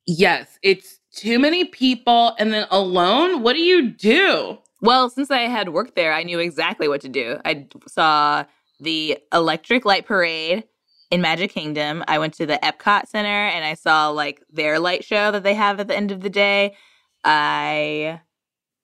[0.07, 3.41] Yes, it's too many people and then alone.
[3.41, 4.59] What do you do?
[4.81, 7.39] Well, since I had worked there, I knew exactly what to do.
[7.43, 8.43] I saw
[8.79, 10.65] the Electric Light Parade
[11.09, 12.03] in Magic Kingdom.
[12.07, 15.53] I went to the Epcot Center and I saw like their light show that they
[15.55, 16.75] have at the end of the day.
[17.23, 18.21] I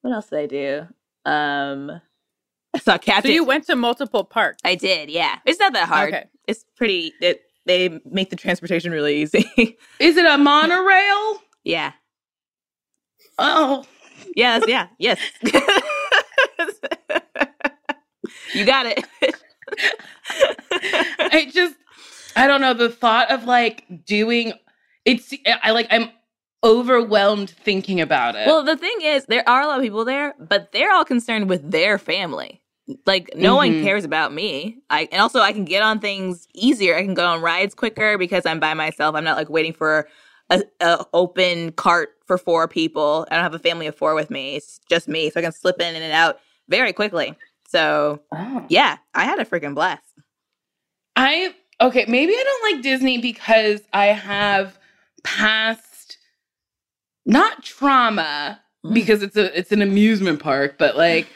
[0.00, 0.86] what else did I do?
[1.24, 1.90] Um
[2.74, 3.32] I saw So Captain.
[3.32, 4.58] you went to multiple parks.
[4.64, 5.38] I did, yeah.
[5.44, 6.14] It's not that hard.
[6.14, 6.24] Okay.
[6.48, 9.44] It's pretty it they make the transportation really easy.
[10.00, 11.42] Is it a monorail?
[11.64, 11.92] yeah.
[13.38, 13.84] Oh,
[14.36, 15.18] Yes, yeah, yes.
[18.54, 19.04] you got it.
[21.18, 21.74] I just,
[22.36, 22.74] I don't know.
[22.74, 24.52] The thought of like doing
[25.04, 25.32] it's,
[25.62, 26.10] I like, I'm
[26.64, 28.46] overwhelmed thinking about it.
[28.46, 31.48] Well, the thing is, there are a lot of people there, but they're all concerned
[31.48, 32.60] with their family.
[33.06, 33.82] Like no one Mhm.
[33.82, 34.78] cares about me.
[34.90, 36.96] I and also I can get on things easier.
[36.96, 39.14] I can go on rides quicker because I'm by myself.
[39.14, 40.08] I'm not like waiting for
[40.50, 43.26] a, a open cart for four people.
[43.30, 44.56] I don't have a family of four with me.
[44.56, 47.34] It's just me, so I can slip in and out very quickly.
[47.68, 48.66] So Oh.
[48.68, 50.02] yeah, I had a freaking blast.
[51.16, 54.78] I okay, maybe I don't like Disney because I have
[55.22, 55.84] past
[57.26, 58.94] not trauma Mm.
[58.94, 61.28] because it's a it's an amusement park, but like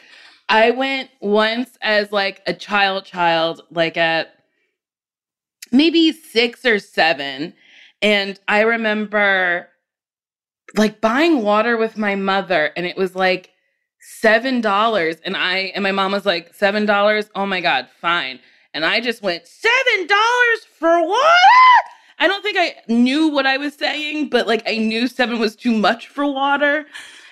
[0.49, 4.33] I went once as like a child child like at
[5.71, 7.53] maybe 6 or 7
[8.01, 9.69] and I remember
[10.75, 13.51] like buying water with my mother and it was like
[13.99, 17.29] seven dollars and i and my mom was like seven dollars?
[17.33, 18.39] Oh my god fine.
[18.73, 21.81] And i just went seven dollars for water
[22.19, 25.55] i don't think i knew what i was saying but like i knew seven was
[25.55, 26.85] too much for water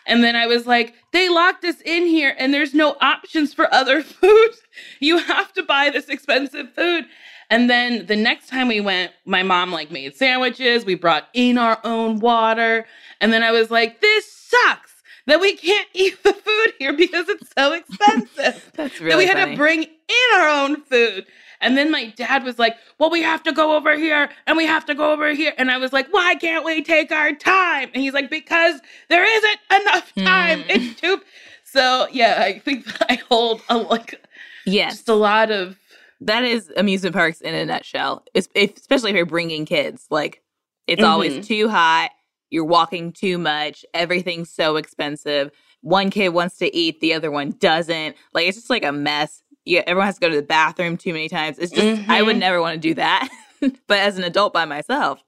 [0.07, 3.73] and then i was like they locked us in here and there's no options for
[3.73, 4.51] other food
[4.99, 7.05] you have to buy this expensive food
[7.49, 11.57] and then the next time we went my mom like made sandwiches we brought in
[11.57, 12.85] our own water
[13.21, 14.95] and then i was like this sucks
[15.25, 18.71] that we can't eat the food here because it's so expensive.
[18.75, 19.51] That's that really we had funny.
[19.51, 21.25] to bring in our own food.
[21.61, 24.65] And then my dad was like, Well, we have to go over here and we
[24.65, 25.53] have to go over here.
[25.57, 27.89] And I was like, Why can't we take our time?
[27.93, 30.61] And he's like, Because there isn't enough time.
[30.63, 30.65] Mm.
[30.69, 31.21] It's too.
[31.63, 34.21] So, yeah, I think I hold a, like
[34.65, 35.77] yes, just a lot of.
[36.21, 38.23] that is amusement parks in a nutshell.
[38.33, 40.41] It's, if, especially if you're bringing kids, like
[40.87, 41.45] it's always Mhm.
[41.45, 42.11] too hot.
[42.51, 43.83] You're walking too much.
[43.93, 45.51] Everything's so expensive.
[45.81, 48.15] One kid wants to eat, the other one doesn't.
[48.33, 49.41] Like it's just like a mess.
[49.65, 51.57] Yeah, everyone has to go to the bathroom too many times.
[51.59, 52.39] It's just I would Mhm.
[52.39, 53.27] never want to do that.
[53.87, 55.23] but as an adult by myself,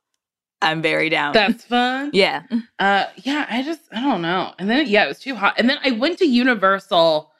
[0.62, 1.34] I'm very down.
[1.34, 2.12] That's fun.
[2.14, 2.44] yeah.
[2.80, 4.54] Uh, yeah, I just I don't know.
[4.60, 5.56] And then yeah, it was too hot.
[5.58, 7.32] And then I went to Universal.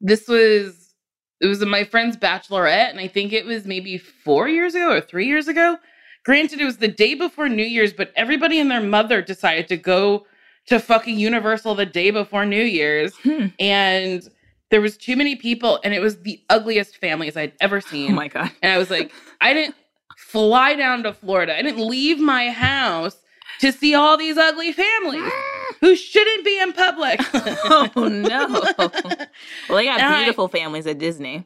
[0.00, 0.94] This was
[1.40, 5.00] it was my friend's bachelorette, and I think it was maybe four years ago or
[5.00, 5.78] three years ago.
[6.24, 9.76] Granted, it was the day before New Year's, but everybody and their mother decided to
[9.76, 10.26] go
[10.66, 13.46] to fucking Universal the day before New Year's, Hmm.
[13.60, 14.28] and
[14.70, 18.04] there was too many people, and it was the ugliest families I'd ever seen.
[18.04, 18.14] Oh seen.
[18.16, 18.50] my god.
[18.62, 19.74] And I was like, I didn't
[20.16, 21.56] fly down to Florida.
[21.56, 23.16] I didn't leave my house
[23.60, 25.30] to see all these ugly families
[25.80, 27.20] who shouldn't be in public.
[27.34, 28.46] oh no.
[29.68, 31.44] Well, they got And I- beautiful families at Disney.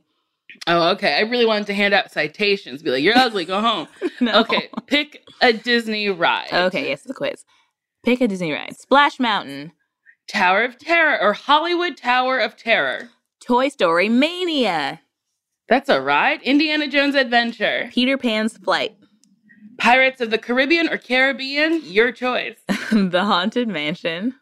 [0.66, 1.14] oh, okay.
[1.14, 2.82] I really wanted to hand out citations.
[2.82, 3.86] Be like, you're ugly, go home.
[4.22, 4.40] No.
[4.40, 6.52] Okay, pick a Disney ride.
[6.52, 7.44] Okay, yes, the quiz.
[8.04, 8.76] Pick a Disney ride.
[8.76, 9.72] Splash Mountain,
[10.30, 13.08] Tower of Terror or Hollywood Tower of Terror.
[13.44, 15.00] Toy Story Mania,
[15.68, 16.40] That's a ride.
[16.42, 17.90] Indiana Jones Adventure.
[17.92, 18.96] Peter Pan's Flight,
[19.78, 22.58] Pirates of the Caribbean or Caribbean, your choice.
[22.92, 24.34] The Haunted Mansion,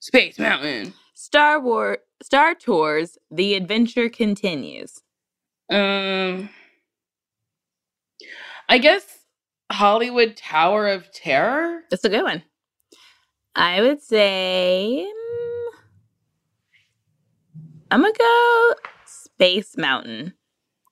[0.00, 0.94] Space Mountain.
[1.14, 5.02] Star War Star Tours, The Adventure Continues.
[5.70, 6.48] Um,
[8.68, 9.04] I guess
[9.70, 11.82] Hollywood Tower of Terror.
[11.90, 12.42] That's a good one.
[13.54, 15.06] I would say
[17.90, 20.34] I'm gonna go Space Mountain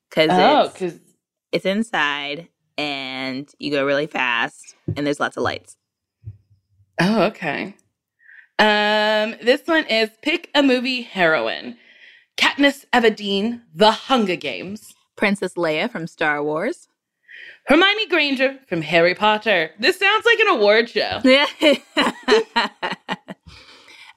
[0.08, 1.00] because Oh, it's, because
[1.52, 5.76] it's inside and you go really fast and there's lots of lights.
[7.00, 7.74] oh, okay.
[8.58, 11.76] Um, this one is pick a movie heroine.
[12.36, 14.92] Katniss Everdeen, The Hunger Games.
[15.16, 16.88] Princess Leia from Star Wars.
[17.66, 19.70] Hermione Granger from Harry Potter.
[19.78, 21.20] This sounds like an award show.
[21.24, 21.46] Yeah.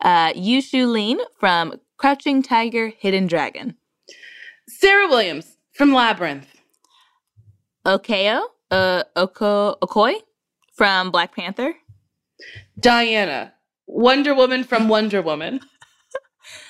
[0.02, 3.76] uh, Yu Shu Lien from Crouching Tiger, Hidden Dragon.
[4.68, 6.48] Sarah Williams from Labyrinth.
[7.86, 8.42] Okeo,
[8.72, 10.16] uh, Oko, Okoi
[10.76, 11.74] from Black Panther.
[12.80, 13.54] Diana,
[13.88, 15.60] Wonder Woman from Wonder Woman.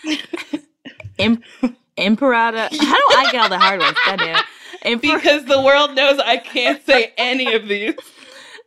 [1.17, 1.43] Im-
[1.97, 2.69] Imperata.
[2.71, 3.97] How do I get all the hard ones?
[4.05, 4.45] God damn it.
[4.85, 7.95] Imper- Because the world knows I can't say any of these.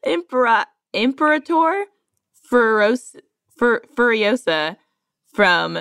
[0.05, 1.85] Impera- Imperator
[2.51, 3.17] Furos-
[3.57, 4.77] Fur- Furiosa
[5.33, 5.79] from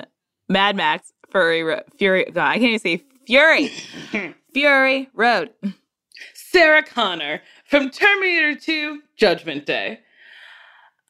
[0.49, 1.13] Mad Max.
[1.31, 2.25] Fury, Fury.
[2.25, 3.71] God, I can't even say Fury.
[4.53, 5.51] Fury Road.
[6.33, 9.99] Sarah Connor from Terminator 2 Judgment Day.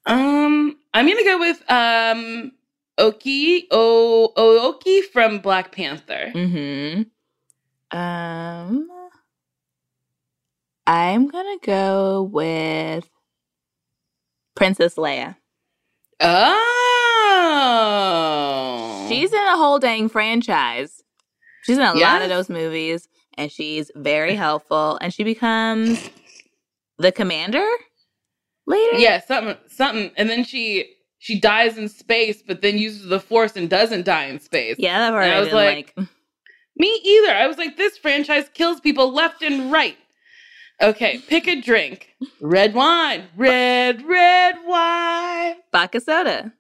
[0.06, 2.52] Um, I'm gonna go with um
[2.98, 6.32] Oki O Ooki from Black Panther.
[6.34, 7.04] Mm-hmm.
[7.98, 8.90] Um,
[10.86, 13.10] I'm gonna go with
[14.56, 15.38] Princess Leia.
[16.20, 16.99] Oh,
[17.32, 19.06] Oh.
[19.10, 21.04] She's in a whole dang franchise.
[21.64, 23.08] She's in a lot of those movies,
[23.38, 24.98] and she's very helpful.
[25.02, 26.10] And she becomes
[26.98, 27.66] the commander
[28.66, 28.98] later.
[28.98, 33.56] yeah, something, something, and then she she dies in space, but then uses the Force
[33.58, 34.78] and doesn't die in space.
[34.80, 36.08] yeah, that part And I, I was like, like.
[36.78, 37.34] Me either.
[37.34, 39.98] I was like, this franchise kills people left and right.
[40.82, 42.16] Okay, pick a drink.
[42.40, 43.26] Red wine.
[43.36, 45.56] Red, red wine.
[45.74, 46.54] Vodka soda,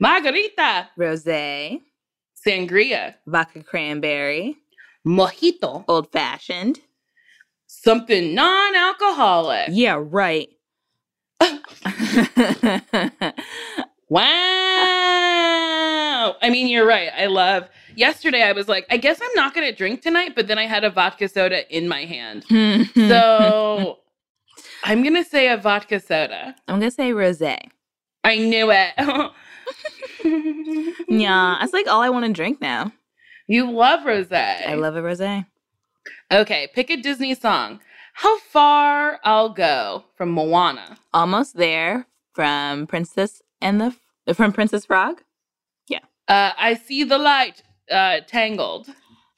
[0.00, 0.88] Margarita.
[0.98, 1.80] rosé,
[2.46, 3.14] Sangria.
[3.26, 4.56] vodka cranberry,
[5.06, 5.84] Mojito.
[5.88, 6.80] old fashioned.
[7.66, 9.68] Something non alcoholic.
[9.70, 10.48] Yeah, right.
[14.10, 16.36] Wow.
[16.40, 17.10] I mean, you're right.
[17.18, 17.68] I love.
[17.96, 20.66] Yesterday, I was like, I guess I'm not going to drink tonight, but then I
[20.66, 22.44] had a vodka soda in my hand.
[22.94, 23.98] So
[24.84, 26.54] I'm going to say a vodka soda.
[26.68, 27.58] I'm gonna say rosé.
[28.22, 28.92] I knew it.
[31.08, 32.92] Yeah, that's like all I want to drink now.
[33.46, 34.32] You love rose.
[34.32, 35.46] I love a rosé.
[36.32, 37.80] Okay, pick a Disney song.
[38.14, 40.98] How far I'll go from Moana.
[41.12, 45.22] Almost there from Princess and the from Princess Frog.
[45.88, 46.00] Yeah.
[46.28, 47.62] Uh, I see the light.
[47.90, 48.88] Uh, Tangled.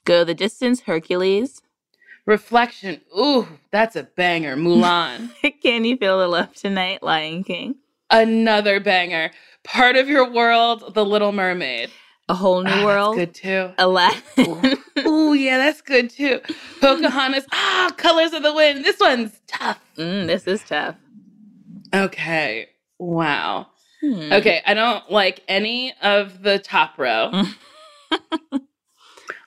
[0.05, 1.63] Go the distance, Hercules.
[2.27, 3.01] Reflection.
[3.19, 4.57] Ooh, that's a banger.
[4.57, 5.31] Mulan.
[5.63, 7.77] Can you feel the love tonight, Lion King?
[8.11, 9.31] Another banger.
[9.67, 11.91] Part of your world, The Little Mermaid.
[12.29, 13.15] A whole new Ah, world.
[13.17, 13.71] good too.
[13.79, 14.79] Aladdin.
[15.07, 16.41] Ooh, yeah, that's good too.
[16.81, 17.47] Pocahontas.
[17.53, 18.85] Ah, Colors of the Wind.
[18.85, 19.79] This one's tough.
[19.97, 20.97] mm, this is tough.
[21.95, 22.69] Okay.
[22.99, 23.69] Wow.
[24.01, 24.33] Hmm.
[24.33, 27.31] Okay, I don't like any of the top row.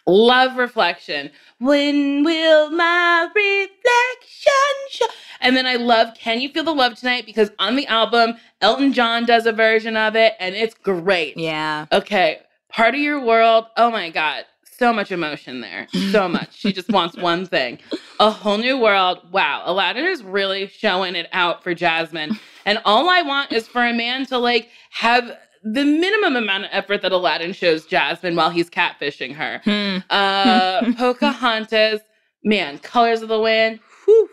[0.10, 1.30] Love reflection.
[1.60, 5.06] When will my reflection show?
[5.40, 7.26] And then I love Can You Feel the Love Tonight?
[7.26, 11.38] Because on the album, Elton John does a version of it and it's great.
[11.38, 11.86] Yeah.
[11.92, 12.40] Okay,
[12.70, 13.66] part of your world.
[13.78, 14.46] Oh my God.
[14.64, 15.88] So much emotion there.
[16.12, 16.58] So much.
[16.58, 17.80] she just wants one thing.
[18.20, 19.20] A whole new world.
[19.32, 19.64] Wow.
[19.66, 22.40] Aladdin is really showing it out for Jasmine.
[22.66, 26.70] And all I want is for a man to like have the minimum amount of
[26.72, 29.62] effort that Aladdin shows Jasmine while he's catfishing her.
[29.64, 29.98] Hmm.
[30.10, 32.02] Uh Pocahontas,
[32.44, 33.80] man, Colors of the Wind.
[34.06, 34.30] Whew.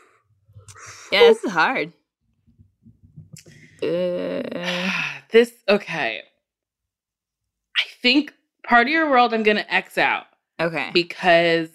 [1.12, 1.92] Yeah, this is hard.
[3.82, 4.90] Uh,
[5.30, 6.22] this okay.
[7.76, 8.32] I think
[8.64, 10.26] part of your world I'm gonna X out.
[10.60, 10.90] okay.
[10.92, 11.70] because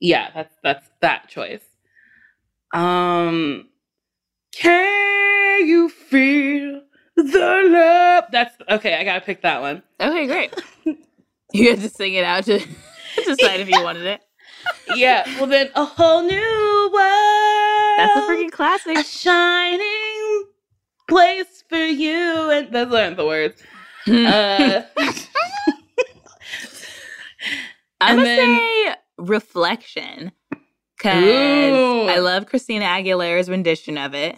[0.00, 1.62] yeah, that's that's that choice.
[2.72, 3.68] Um
[4.52, 6.81] can you feel
[7.16, 8.24] the love?
[8.32, 9.82] That's okay, I gotta pick that one.
[10.00, 10.54] Okay, great.
[11.54, 12.58] You had to sing it out to
[13.26, 14.22] decide if you wanted it.
[14.96, 17.98] Yeah, well then a whole new world.
[17.98, 18.96] That's a freaking classic.
[18.96, 20.44] a shining
[21.10, 23.62] place for you and those aren't the words.
[24.08, 24.82] Uh
[28.00, 30.32] I'm gonna then- say reflection
[30.96, 31.14] because
[32.08, 34.36] I love Christina Aguilera's rendition of it,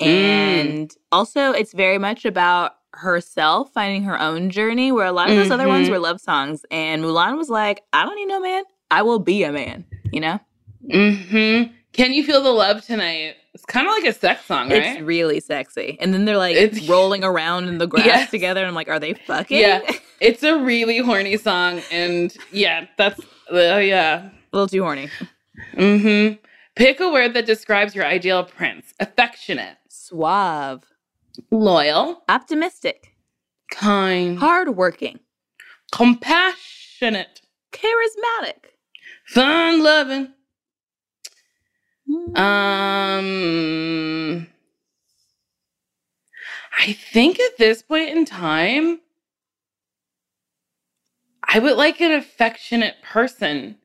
[0.00, 0.06] Mm.
[0.06, 4.92] and also it's very much about herself finding her own journey.
[4.92, 5.92] Where a lot of those other ones Mhm.
[5.92, 8.62] were love songs, and Mulan was like, "I don't need no man.
[8.90, 10.40] I will be a man." You know,
[10.90, 13.34] hmm Can you feel the love tonight?
[13.54, 14.82] It's kind of like a sex song, right?
[14.84, 15.96] it's really sexy.
[16.00, 18.30] And then they're like It's- rolling around in the grass Yes.
[18.30, 19.80] together, and I'm like, "Are they fucking?" Yeah.
[20.20, 23.20] It's a really horny song, and yeah, that's
[23.52, 24.26] uh, yeah.
[24.26, 25.08] a little too horny.
[25.76, 26.34] Mm-hmm.
[26.74, 29.76] Pick a word that describes your ideal prince: affectionate,
[30.08, 30.84] Suave,
[31.50, 33.14] loyal, optimistic,
[33.70, 35.18] kind, hardworking,
[35.92, 37.42] compassionate,
[37.72, 38.70] charismatic.
[39.26, 40.32] fun-loving.
[42.34, 43.26] Um,
[46.78, 49.00] I think at this point in time,
[51.46, 53.76] I would like an affectionate person,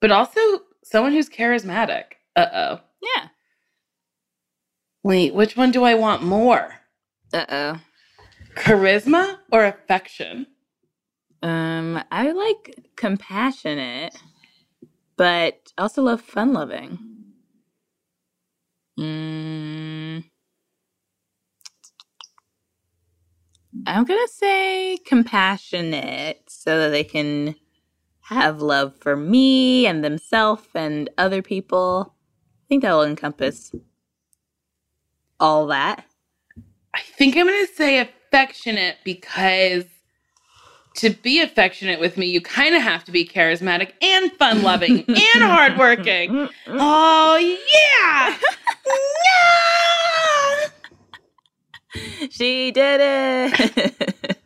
[0.00, 0.40] but also
[0.82, 2.04] someone who's charismatic.
[2.34, 2.80] Uh oh.
[3.00, 3.28] yeah.
[5.04, 6.76] Wait, which one do I want more?
[7.34, 7.80] Uh oh.
[8.56, 10.46] Charisma or affection?
[11.42, 14.16] Um, I like compassionate,
[15.16, 16.98] but also love fun loving.
[18.98, 20.24] Mm,
[23.86, 27.56] I'm gonna say compassionate so that they can
[28.22, 32.14] have love for me and themselves and other people.
[32.52, 33.72] I think that will encompass
[35.44, 36.06] all that.
[36.94, 39.84] I think I'm going to say affectionate because
[40.96, 45.04] to be affectionate with me, you kind of have to be charismatic and fun loving
[45.08, 46.48] and hardworking.
[46.66, 47.36] Oh,
[47.74, 48.38] yeah.
[51.94, 52.28] yeah.
[52.30, 54.38] She did it.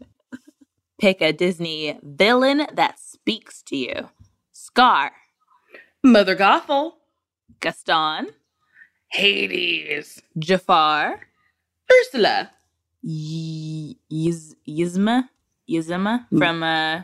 [1.01, 4.09] Pick a Disney villain that speaks to you.
[4.51, 5.13] Scar,
[6.03, 6.95] Mother Gothel.
[7.61, 8.29] Gaston,
[9.11, 10.23] Hades.
[10.39, 11.21] Jafar,
[11.91, 12.51] Ursula.
[13.03, 15.29] y- Yiz- Yzma,
[15.71, 17.03] Yzma from uh,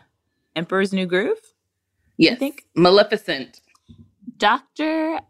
[0.57, 1.39] Emperor's New Groove.
[2.17, 2.35] Yes.
[2.35, 3.61] I think- Maleficent.
[4.37, 5.21] Doctor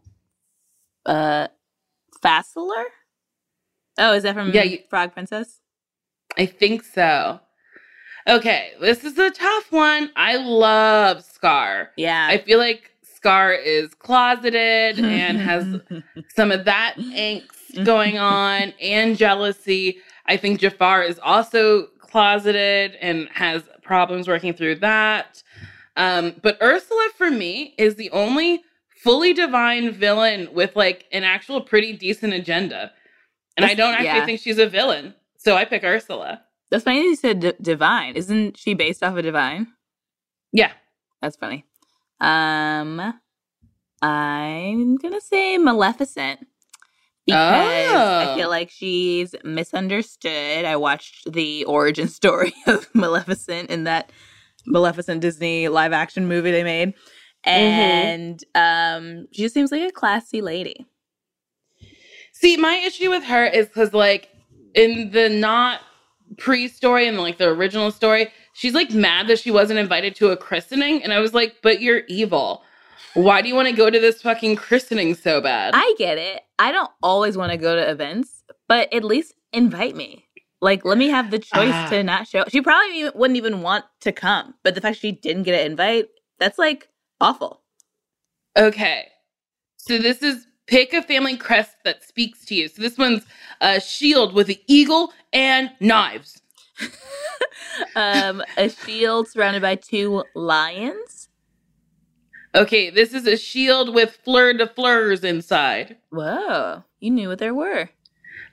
[1.05, 1.47] uh
[2.23, 2.85] Fassler?
[3.99, 5.59] Oh, is that from Yeah, you- Frog Princess?
[6.37, 7.39] I think so.
[8.27, 10.11] Okay, this is a tough one.
[10.15, 11.91] I love Scar.
[11.95, 12.27] Yeah.
[12.29, 12.91] I feel like
[13.25, 15.81] Scar is closeted and has
[16.35, 19.97] some of that angst going on and jealousy.
[20.27, 25.41] I think Jafar is also closeted and has problems working through that.
[25.97, 28.61] Um, but Ursula, for me, is the only
[29.01, 32.91] fully divine villain with like an actual pretty decent agenda.
[33.57, 34.25] And I don't actually yeah.
[34.27, 35.15] think she's a villain.
[35.39, 36.43] So I pick Ursula.
[36.69, 38.17] That's funny you said D- Divine.
[38.17, 39.65] Isn't she based off of Divine?
[40.51, 40.73] Yeah.
[41.23, 41.65] That's funny.
[42.19, 43.13] Um
[44.01, 46.47] I'm gonna say Maleficent.
[47.25, 48.35] Because I Oh.
[48.35, 50.63] feel like she's misunderstood.
[50.63, 54.11] I watched the origin story of Maleficent in that
[54.67, 56.93] Maleficent Disney live action movie they made.
[57.43, 60.85] And um she just seems like a classy lady.
[62.33, 64.29] See, my issue with her is because, like,
[64.73, 65.79] in the not
[66.37, 70.29] pre story and like the original story, she's like mad that she wasn't invited to
[70.31, 71.03] a christening.
[71.03, 72.63] And I was like, but you're evil.
[73.13, 75.73] Why do you want to go to this fucking christening so bad?
[75.75, 76.41] I get it.
[76.59, 80.25] I don't always want to go to events, but at least invite me.
[80.61, 81.87] Like, let me have the choice Ah.
[81.91, 82.45] to not show.
[82.49, 85.65] She probably even- wouldn't even want to come, but the fact she didn't get an
[85.71, 86.07] invite,
[86.39, 86.87] that's like
[87.21, 87.61] awful.
[88.57, 89.07] okay.
[89.77, 92.67] So this is pick a family crest that speaks to you.
[92.67, 93.23] So this one's
[93.61, 96.41] a shield with an eagle and knives.
[97.95, 101.29] um, a shield surrounded by two lions.
[102.53, 105.97] Okay, this is a shield with fleur de fleurs inside.
[106.11, 107.89] Whoa, you knew what there were.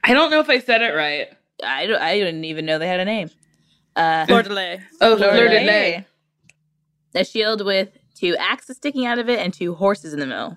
[0.04, 1.28] I don't know if I said it right.
[1.64, 2.00] I don't.
[2.02, 3.30] I didn't even know they had a name.
[3.94, 4.80] Uh, Fleur de lis.
[5.00, 6.04] Oh, Fleur fleur de de lis.
[7.14, 7.22] lis.
[7.22, 10.56] a shield with two axes sticking out of it and two horses in the middle.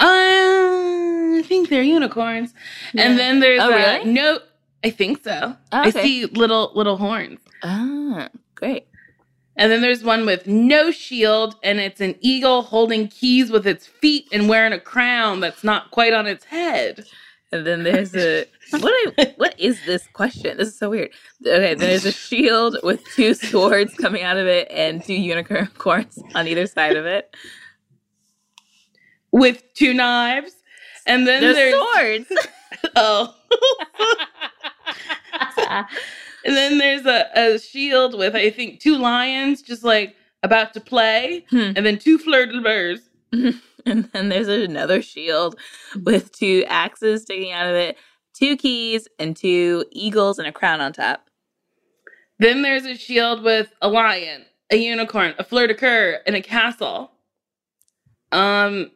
[0.00, 2.54] Uh, I think they're unicorns.
[2.94, 3.02] Yeah.
[3.02, 4.04] And then there's Oh, uh, really?
[4.12, 4.40] no.
[4.84, 5.56] I think so.
[5.72, 7.40] Oh, I see little little horns.
[7.62, 8.86] Ah, great.
[9.56, 13.86] And then there's one with no shield, and it's an eagle holding keys with its
[13.86, 17.04] feet and wearing a crown that's not quite on its head.
[17.52, 19.14] And then there's a what?
[19.18, 20.56] I, what is this question?
[20.56, 21.10] This is so weird.
[21.46, 26.48] Okay, there's a shield with two swords coming out of it and two unicorns on
[26.48, 27.34] either side of it.
[29.30, 30.52] With two knives.
[31.06, 32.46] And then There's there's, swords.
[32.96, 33.34] oh.
[36.44, 40.80] and then there's a, a shield with I think two lions just like about to
[40.80, 41.72] play, Hmm.
[41.76, 43.00] and then two fleur de lis.
[43.86, 45.56] and then there's another shield
[46.04, 47.96] with two axes sticking out of it,
[48.34, 51.26] two keys, and two eagles and a crown on top.
[52.38, 56.42] Then there's a shield with a lion, a unicorn, a fleur de coeur, and a
[56.42, 57.12] castle.
[58.32, 58.90] Um,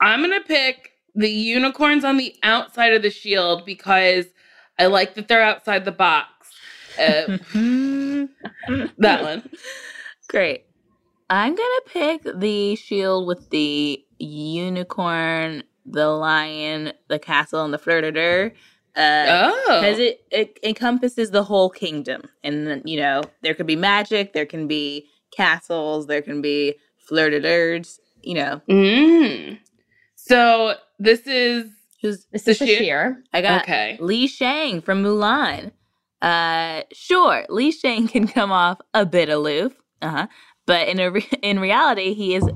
[0.00, 4.26] I'm gonna pick the unicorns on the outside of the shield because
[4.78, 6.50] I like that they're outside the box.
[6.98, 7.38] Uh,
[8.98, 9.48] that one.
[10.28, 10.64] Great.
[11.28, 18.52] I'm gonna pick the shield with the unicorn, the lion, the castle, and the lis.
[18.96, 23.76] Uh, because Oh, it, it encompasses the whole kingdom and you know there could be
[23.76, 26.76] magic there can be castles there can be
[27.10, 29.58] lis you know mm.
[30.14, 31.75] so this is
[32.06, 33.22] who's This is sheer.
[33.32, 33.96] i got okay.
[34.00, 35.72] li shang from mulan
[36.22, 40.26] uh sure li shang can come off a bit aloof uh-huh
[40.66, 42.48] but in a re- in reality he is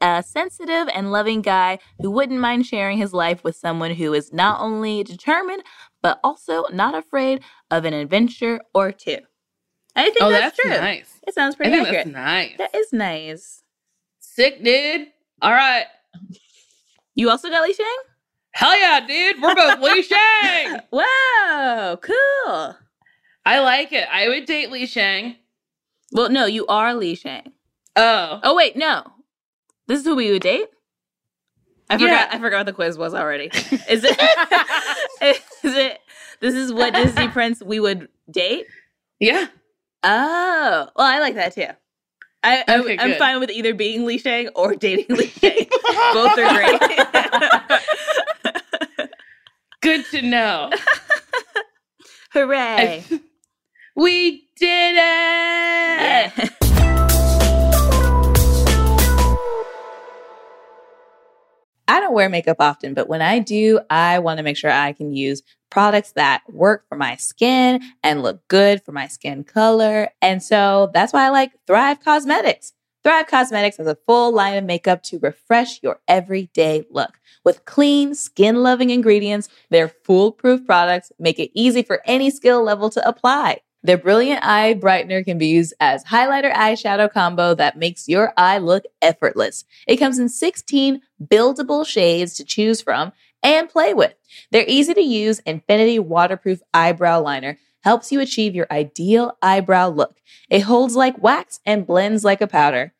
[0.00, 4.32] a sensitive and loving guy who wouldn't mind sharing his life with someone who is
[4.32, 5.62] not only determined
[6.02, 7.40] but also not afraid
[7.70, 9.18] of an adventure or two.
[9.96, 10.70] I think Oh, that's, that's, true.
[10.70, 11.20] nice.
[11.26, 12.04] It sounds I pretty think accurate.
[12.06, 12.58] that's nice.
[12.58, 13.62] That is nice.
[14.20, 15.06] Sick, dude.
[15.40, 15.86] All right.
[17.14, 17.86] You also got Li Shang?
[18.54, 19.42] Hell yeah, dude.
[19.42, 20.78] We're both Li Shang.
[20.90, 22.76] Whoa, cool.
[23.44, 24.06] I like it.
[24.10, 25.36] I would date Li Shang.
[26.12, 27.52] Well, no, you are Li Shang.
[27.96, 28.40] Oh.
[28.42, 29.02] Oh wait, no.
[29.88, 30.66] This is who we would date.
[31.90, 32.06] I forgot.
[32.08, 32.28] Yeah.
[32.30, 33.46] I forgot what the quiz was already.
[33.88, 34.18] Is it?
[35.64, 35.98] is it?
[36.40, 38.66] This is what Disney prince we would date.
[39.20, 39.46] Yeah.
[40.02, 41.66] Oh, well, I like that too.
[42.42, 43.18] I, I Okay, I'm good.
[43.18, 45.66] fine with either being Li Shang or dating Li Shang.
[46.12, 47.80] Both are great.
[49.84, 50.70] Good to know.
[52.32, 53.04] Hooray!
[53.10, 53.20] I-
[53.94, 54.98] we did it.
[54.98, 56.48] Yeah.
[61.86, 64.94] I don't wear makeup often, but when I do, I want to make sure I
[64.94, 70.08] can use products that work for my skin and look good for my skin color.
[70.22, 72.72] And so that's why I like Thrive Causemetics.
[73.04, 77.20] Thrive Causemetics has a full line of makeup to refresh your everyday look.
[77.44, 82.88] With clean, skin loving ingredients, their foolproof products make it easy for any skill level
[82.88, 83.60] to apply.
[83.82, 88.56] Their brilliant eye brightener can be used as highlighter eyeshadow combo that makes your eye
[88.56, 89.66] look effortless.
[89.86, 94.14] It comes in 16 buildable shades to choose from and play with.
[94.50, 100.16] Their easy to use Infinity waterproof eyebrow liner helps you achieve your ideal eyebrow look.
[100.48, 102.93] It holds like wax and blends like a powder.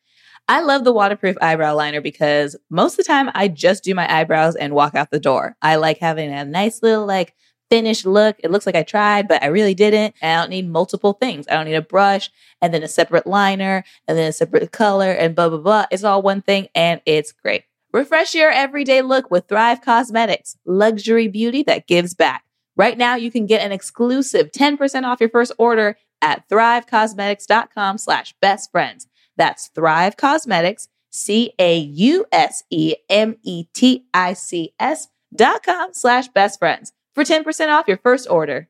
[0.47, 4.11] I love the waterproof eyebrow liner because most of the time I just do my
[4.13, 5.55] eyebrows and walk out the door.
[5.61, 7.33] I like having a nice little like
[7.71, 8.35] finished look.
[8.39, 10.13] It looks like I tried, but I really didn't.
[10.21, 11.47] And I don't need multiple things.
[11.47, 12.29] I don't need a brush
[12.61, 15.85] and then a separate liner and then a separate color and blah, blah, blah.
[15.89, 17.63] It's all one thing and it's great.
[17.91, 22.43] Refresh your everyday look with Thrive Causemetics, luxury beauty that gives back.
[22.75, 28.35] Right now, you can get an exclusive 10% off your first order at thrivecausemetics.com slash
[28.41, 29.07] best friends.
[29.37, 35.63] That's Thrive Causemetics, C A U S E M E T I C S dot
[35.63, 38.69] com slash best friends for 10% off your first order.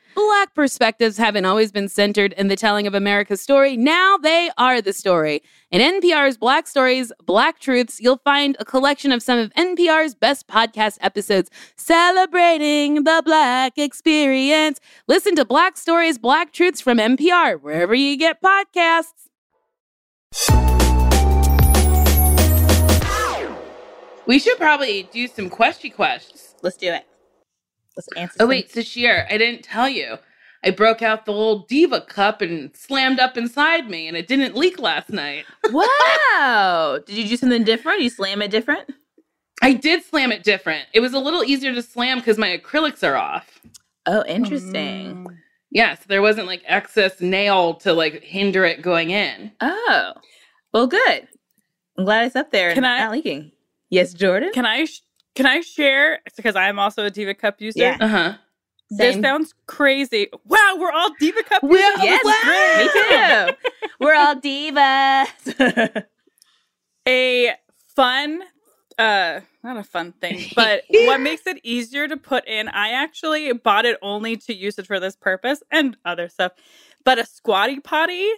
[0.15, 3.77] Black perspectives haven't always been centered in the telling of America's story.
[3.77, 5.41] Now they are the story.
[5.71, 10.47] In NPR's Black Stories, Black Truths, you'll find a collection of some of NPR's best
[10.47, 14.79] podcast episodes celebrating the Black experience.
[15.07, 19.29] Listen to Black Stories, Black Truths from NPR, wherever you get podcasts.
[24.25, 26.55] We should probably do some questy quests.
[26.61, 27.05] Let's do it.
[27.97, 28.35] Let's answer.
[28.39, 30.17] Oh some- wait, Sasheer, I didn't tell you.
[30.63, 34.55] I broke out the old diva cup and slammed up inside me, and it didn't
[34.55, 35.45] leak last night.
[35.71, 36.99] Wow.
[37.07, 38.01] Did you do something different?
[38.01, 38.87] You slam it different?
[39.63, 40.87] I did slam it different.
[40.93, 43.59] It was a little easier to slam because my acrylics are off.
[44.05, 45.23] Oh, interesting.
[45.25, 45.35] Hmm.
[45.71, 49.51] Yeah, so there wasn't like excess nail to like hinder it going in.
[49.61, 50.13] Oh,
[50.73, 51.27] well, good.
[51.97, 53.51] I'm glad it's up there and Can I- not leaking.
[53.89, 54.51] Yes, Jordan.
[54.53, 55.01] Can I sh-
[55.35, 57.79] can I share because I'm also a Diva Cup user?
[57.81, 57.97] Yeah.
[57.99, 58.33] Uh huh.
[58.89, 60.27] This sounds crazy.
[60.45, 62.01] Wow, we're all Diva Cup We users.
[62.03, 62.77] yes, Wow.
[62.77, 63.55] me too.
[63.99, 66.03] We're all divas.
[67.07, 67.51] a
[67.95, 68.41] fun
[68.99, 73.51] uh not a fun thing but what makes it easier to put in i actually
[73.53, 76.51] bought it only to use it for this purpose and other stuff
[77.03, 78.29] but a squatty potty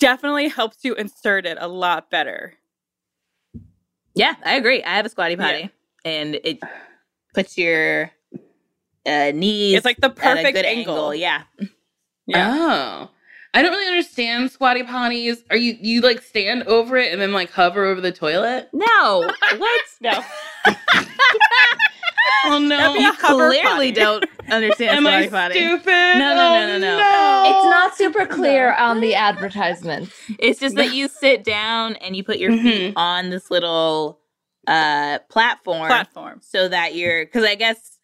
[0.00, 2.54] definitely helps you insert it a lot better
[4.14, 4.82] yeah, I agree.
[4.82, 5.68] I have a squatty Yeah.
[6.06, 6.58] Potty, and it
[7.34, 8.10] puts your
[9.06, 9.74] uh, knees.
[9.76, 11.14] it's like the perfect good angle.
[11.14, 11.42] Yeah.
[12.26, 12.56] yeah
[13.06, 13.10] Oh.
[13.54, 15.38] I don't really understand squatty potties.
[15.50, 18.68] Are you you like stand over it and then like hover over the toilet?
[18.74, 19.30] No.
[19.56, 19.84] what?
[20.02, 20.12] no
[22.48, 22.76] Oh no.
[22.76, 23.92] That'd You clearly potty.
[23.92, 25.54] don't understand Am I potty.
[25.54, 25.86] stupid?
[25.86, 27.44] No, no, Oh, no, no, no.
[27.46, 30.12] It's not super clear on the advertisements.
[30.38, 32.98] It's just that you sit down and you put your feet Mm-hmm.
[32.98, 34.20] on this little
[34.66, 37.98] uh platform, platform so that you're because I guess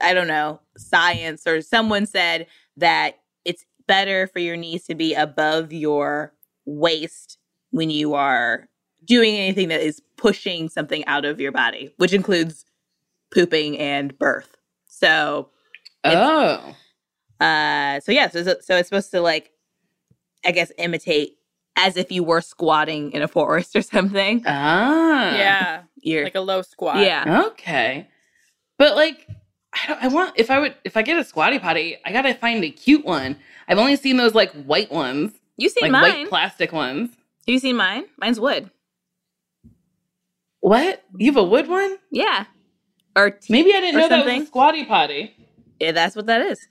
[0.00, 2.46] I don't know science or someone said
[2.76, 6.32] that it's better for your knees to be above your
[6.66, 7.38] waist
[7.70, 8.68] when you are
[9.04, 12.64] doing anything that is pushing something out of your body, which includes
[13.32, 14.56] pooping and birth.
[14.86, 15.50] So
[16.04, 16.74] Oh.
[17.40, 19.50] uh so yeah so so it's supposed to like
[20.46, 21.36] i guess imitate
[21.76, 24.42] as if you were squatting in a forest or something.
[24.46, 25.34] Ah.
[25.36, 26.98] yeah, You're like a low squat.
[26.98, 27.44] yeah.
[27.48, 28.08] Okay.
[28.78, 29.26] But like
[29.72, 32.34] I don't I want if I would if I get a squatty potty, I gotta
[32.34, 33.36] find a cute one.
[33.68, 35.32] I've only seen those like white ones.
[35.56, 36.02] You seen like mine?
[36.02, 37.10] white plastic ones.
[37.10, 38.04] Have you seen mine?
[38.18, 38.70] Mine's wood.
[40.60, 41.02] What?
[41.16, 41.98] You have a wood one?
[42.10, 42.46] Yeah.
[43.16, 45.34] Or t- Maybe I didn't Or know that was a squatty potty.
[45.78, 46.66] yeah, that's what that is.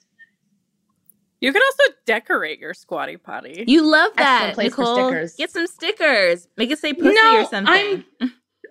[1.44, 3.66] You can also decorate your squatty potty.
[3.68, 5.10] You love that, Excellent place for Nicole.
[5.10, 5.36] stickers.
[5.36, 6.48] Get some stickers.
[6.56, 8.06] Make it say pussy No, or something.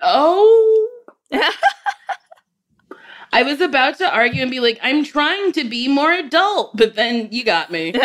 [0.01, 0.89] Oh.
[3.35, 6.95] I was about to argue and be like, I'm trying to be more adult, but
[6.95, 7.93] then you got me.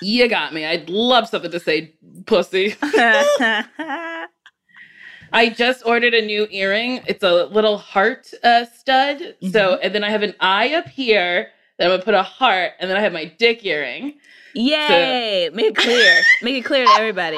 [0.00, 0.64] You got me.
[0.64, 1.92] I'd love something to say
[2.24, 2.76] pussy.
[2.82, 4.28] I
[5.52, 7.00] just ordered a new earring.
[7.08, 9.34] It's a little heart uh, stud.
[9.50, 11.48] So, and then I have an eye up here.
[11.78, 14.14] Then I'm gonna put a heart, and then I have my dick earring.
[14.54, 15.50] Yay!
[15.52, 16.20] Make it clear.
[16.42, 17.36] Make it clear to everybody.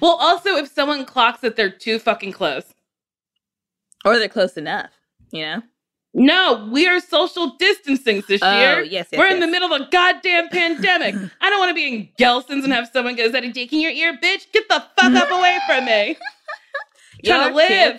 [0.00, 2.64] Well, also if someone clocks that they're too fucking close.
[4.04, 4.90] Or they're close enough,
[5.32, 5.62] you know?
[6.14, 8.80] No, we are social distancing this Oh, year.
[8.82, 11.14] yes, yes, We're in the middle of a goddamn pandemic.
[11.40, 13.72] I don't want to be in Gelson's and have someone go, Is that a dick
[13.72, 14.50] in your ear, bitch?
[14.52, 16.16] Get the fuck up away from me.
[17.24, 17.98] Trying to You're too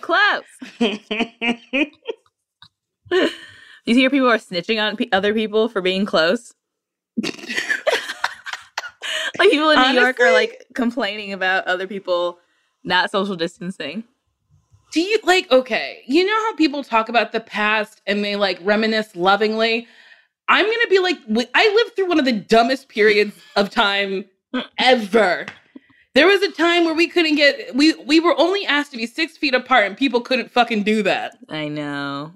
[3.10, 3.30] close.
[3.88, 6.52] You hear people are snitching on pe other people for being close?
[7.24, 7.32] like
[9.50, 12.38] people in New York are like complaining about other people
[12.84, 14.04] not social distancing.
[14.92, 18.58] Do you like, okay, you know how people talk about the past and they like
[18.60, 19.88] reminisce lovingly?
[20.50, 24.26] I'm going to be like, I lived through one of the dumbest periods of time
[24.76, 25.46] ever.
[26.14, 29.06] There was a time where we couldn't get, we, we were only asked to be
[29.06, 31.38] six feet apart and people couldn't fucking do that.
[31.48, 32.34] I know.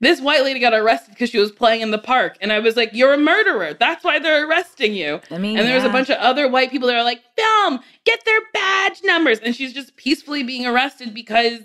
[0.00, 2.36] This white lady got arrested because she was playing in the park.
[2.40, 3.74] And I was like, You're a murderer.
[3.74, 5.20] That's why they're arresting you.
[5.30, 8.24] I mean, And there's a bunch of other white people that are like, Film, get
[8.24, 9.40] their badge numbers.
[9.40, 11.60] And she's just peacefully being arrested because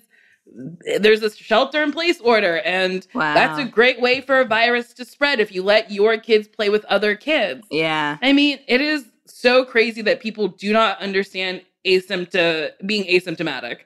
[0.99, 2.57] there's a shelter in place order.
[2.65, 3.33] And Wow.
[3.35, 6.69] that's a great way for a virus to spread if you let your kids play
[6.69, 7.67] with other kids.
[7.69, 8.17] Yeah.
[8.21, 13.77] I mean, it is so crazy that people do not understand asympto- being asymptomatic.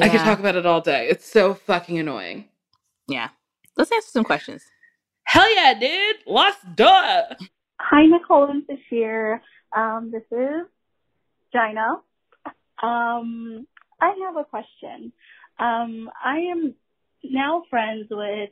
[0.00, 1.08] I could talk about it all day.
[1.08, 2.44] It's so fucking annoying.
[3.08, 3.30] Yeah.
[3.76, 4.62] Let's answer some questions.
[5.24, 6.16] Hell yeah, dude.
[6.26, 6.90] Lost door.
[7.80, 9.40] Hi, Nicole and Bashir.
[9.74, 10.66] Um, this is
[11.52, 12.00] Gina.
[12.82, 13.66] Um,
[14.00, 15.12] I have a question.
[15.58, 16.74] Um, I am
[17.22, 18.50] now friends with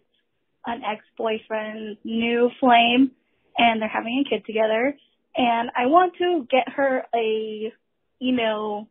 [0.67, 3.13] an ex-boyfriend's new flame,
[3.57, 4.97] and they're having a kid together.
[5.37, 7.73] And I want to get her a,
[8.19, 8.89] you know,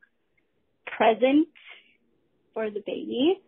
[0.85, 1.47] present
[2.53, 3.39] for the baby.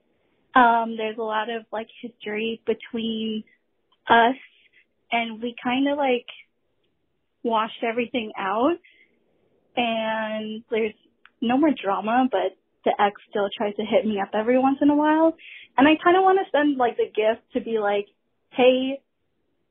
[0.60, 3.46] Um, there's a lot of like history between
[4.10, 4.36] us
[5.10, 6.26] and we kind of like
[7.44, 8.76] washed everything out
[9.78, 10.94] and there's
[11.42, 14.90] no more drama but the ex still tries to hit me up every once in
[14.90, 15.34] a while
[15.78, 18.08] and I kind of want to send like the gift to be like
[18.50, 19.00] hey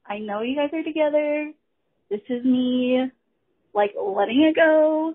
[0.07, 1.53] I know you guys are together.
[2.09, 3.11] This is me
[3.75, 5.13] like letting it go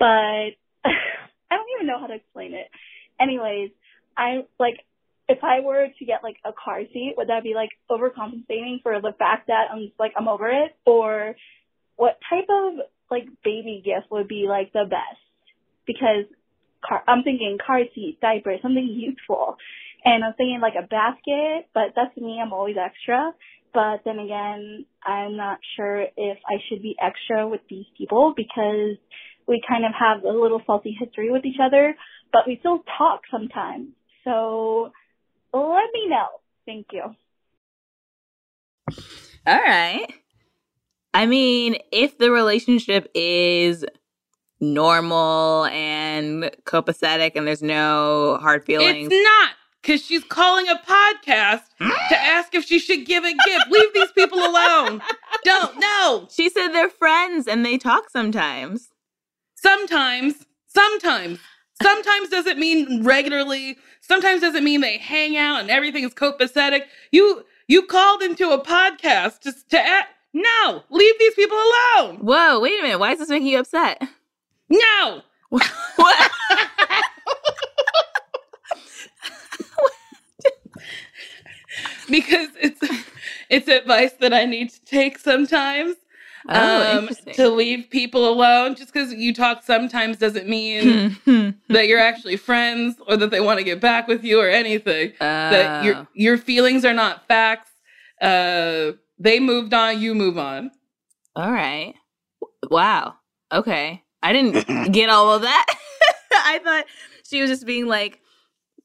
[0.00, 0.04] but
[0.84, 2.68] I don't even know how to explain it.
[3.20, 3.70] Anyways
[4.16, 4.80] I like
[5.32, 9.00] if I were to get like a car seat, would that be like overcompensating for
[9.00, 10.76] the fact that I'm just like I'm over it?
[10.84, 11.34] Or
[11.96, 15.24] what type of like baby gift would be like the best?
[15.86, 16.26] Because
[16.86, 19.56] car, I'm thinking car seat, diaper, something useful.
[20.04, 23.32] And I'm thinking like a basket, but that's me, I'm always extra.
[23.72, 28.98] But then again, I'm not sure if I should be extra with these people because
[29.48, 31.94] we kind of have a little salty history with each other,
[32.32, 33.88] but we still talk sometimes.
[34.24, 34.92] So
[35.52, 36.26] let me know.
[36.66, 37.02] Thank you.
[39.46, 40.06] All right.
[41.14, 43.84] I mean, if the relationship is
[44.62, 49.08] normal and copacetic and there's no hard feelings.
[49.10, 49.50] It's not
[49.82, 53.66] because she's calling a podcast to ask if she should give a gift.
[53.70, 55.02] Leave these people alone.
[55.44, 56.28] Don't know.
[56.30, 58.88] She said they're friends and they talk sometimes.
[59.56, 61.40] Sometimes, sometimes,
[61.80, 63.78] sometimes doesn't mean regularly.
[64.00, 66.82] Sometimes doesn't mean they hang out and everything is copacetic.
[67.12, 70.08] You you called into a podcast just to act.
[70.34, 72.16] No, leave these people alone.
[72.18, 72.98] Whoa, wait a minute.
[72.98, 74.02] Why is this making you upset?
[74.68, 75.22] No.
[75.50, 75.70] what?
[82.10, 82.80] because it's
[83.48, 85.96] it's advice that I need to take sometimes.
[86.48, 88.74] Oh, um, to leave people alone.
[88.74, 91.16] Just because you talk sometimes doesn't mean
[91.68, 95.12] that you're actually friends or that they want to get back with you or anything.
[95.20, 95.86] That Oh.
[95.86, 97.70] your your feelings are not facts.
[98.20, 100.70] Uh, they moved on, you move on.
[101.36, 101.94] All right.
[102.70, 103.14] Wow.
[103.52, 104.02] okay.
[104.22, 105.66] I didn't get all of that.
[106.32, 106.84] I thought
[107.28, 108.20] she was just being like,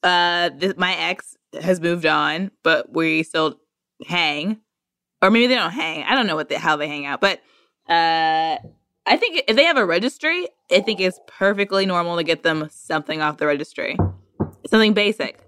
[0.03, 3.60] uh, th- my ex has moved on, but we still
[4.08, 4.60] hang.
[5.22, 6.03] Or maybe they don't hang.
[6.03, 7.39] I don't know what they, how they hang out, but
[7.89, 8.57] uh,
[9.05, 12.68] I think if they have a registry, I think it's perfectly normal to get them
[12.72, 13.97] something off the registry,
[14.68, 15.39] something basic.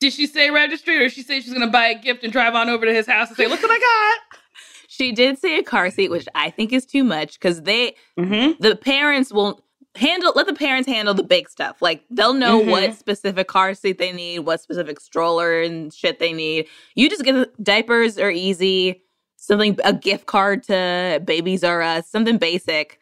[0.00, 2.68] Did she say registry or she say she's gonna buy a gift and drive on
[2.68, 4.38] over to his house and say, look what I got."
[4.90, 7.94] She did say a car seat, which I think is too much because they?
[8.18, 8.60] Mm-hmm.
[8.60, 9.62] the parents will
[9.94, 12.70] handle let the parents handle the big stuff like they'll know Mhm.
[12.70, 17.24] what specific car seat they need what specific stroller and shit they need you just
[17.24, 19.02] get diapers are easy
[19.48, 23.00] something a gift card to babies r us something basic.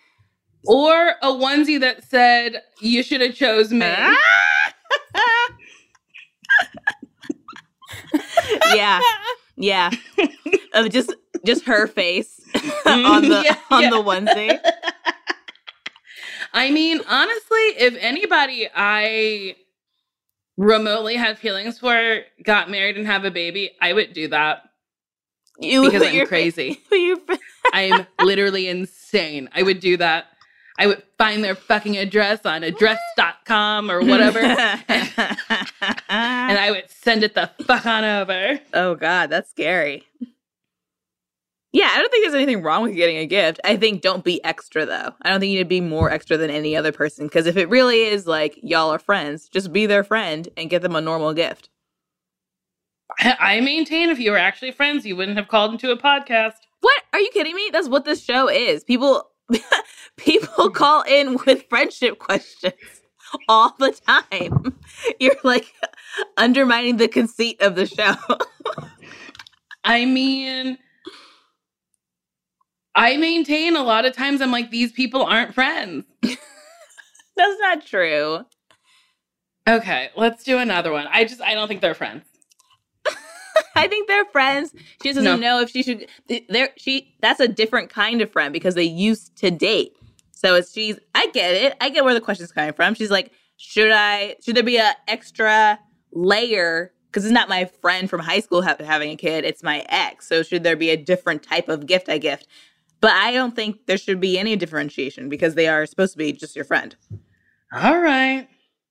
[0.66, 3.86] Or a onesie that said, you should have chose me.
[3.86, 4.16] Ah!
[8.74, 9.00] yeah.
[9.56, 9.90] Yeah.
[10.74, 12.40] Of just just her face
[12.86, 13.90] on the Yeah, on yeah.
[13.90, 14.58] the onesie.
[16.52, 19.56] I mean, honestly, if anybody I
[20.56, 24.62] remotely had feelings for got married and have a baby, I would do that
[25.58, 26.82] you because I'm crazy.
[27.72, 29.48] I'm literally insane.
[29.54, 30.26] I would do that.
[30.78, 34.68] I would find their fucking address on address.com or whatever, and
[36.08, 38.60] I would send it the fuck on over.
[38.74, 40.04] Oh God, that's scary.
[41.72, 43.60] Yeah, I don't think there's anything wrong with getting a gift.
[43.64, 45.14] I think don't be extra though.
[45.22, 47.56] I don't think you need to be more extra than any other person because if
[47.56, 51.00] it really is like y'all are friends, just be their friend and get them a
[51.00, 51.68] normal gift.
[53.18, 56.54] I maintain if you were actually friends, you wouldn't have called into a podcast.
[56.80, 57.02] What?
[57.12, 57.70] Are you kidding me?
[57.72, 58.84] That's what this show is.
[58.84, 59.30] People
[60.16, 62.74] people call in with friendship questions
[63.48, 64.74] all the time.
[65.20, 65.72] You're like
[66.36, 68.14] undermining the conceit of the show.
[69.84, 70.78] I mean,
[72.94, 76.04] I maintain a lot of times I'm like, these people aren't friends.
[76.22, 78.40] That's not true.
[79.68, 81.06] Okay, let's do another one.
[81.10, 82.24] I just, I don't think they're friends.
[83.76, 84.74] I think they're friends.
[85.02, 85.36] She doesn't No.
[85.36, 86.06] know if she should.
[86.48, 87.14] There, she.
[87.20, 89.92] That's a different kind of friend because they used to date.
[90.32, 90.98] So it's she's.
[91.14, 91.74] I get it.
[91.80, 92.94] I get where the question's coming from.
[92.94, 94.36] She's like, should I?
[94.44, 95.78] Should there be a extra
[96.12, 96.92] layer?
[97.10, 99.44] Because it's not my friend from high school ha- having a kid.
[99.44, 100.28] It's my ex.
[100.28, 102.46] So should there be a different type of gift I gift?
[103.00, 106.32] But I don't think there should be any differentiation because they are supposed to be
[106.32, 106.94] just your friend.
[107.72, 108.48] All right.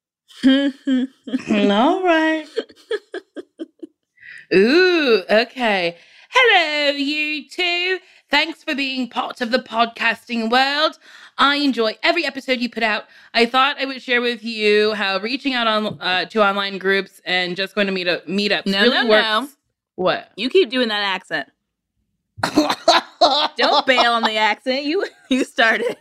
[0.46, 2.46] All right.
[4.54, 5.98] Ooh, okay.
[6.30, 8.00] Hello, you two.
[8.30, 10.98] Thanks for being part of the podcasting world.
[11.38, 13.06] I enjoy every episode you put out.
[13.34, 17.22] I thought I would share with you how reaching out on uh, to online groups
[17.26, 19.24] and just going to meet up meetups No, really no, works.
[19.24, 19.50] no.
[19.96, 20.32] What?
[20.36, 21.50] you keep doing that accent.
[23.58, 24.84] Don't bail on the accent.
[24.84, 25.96] You you started.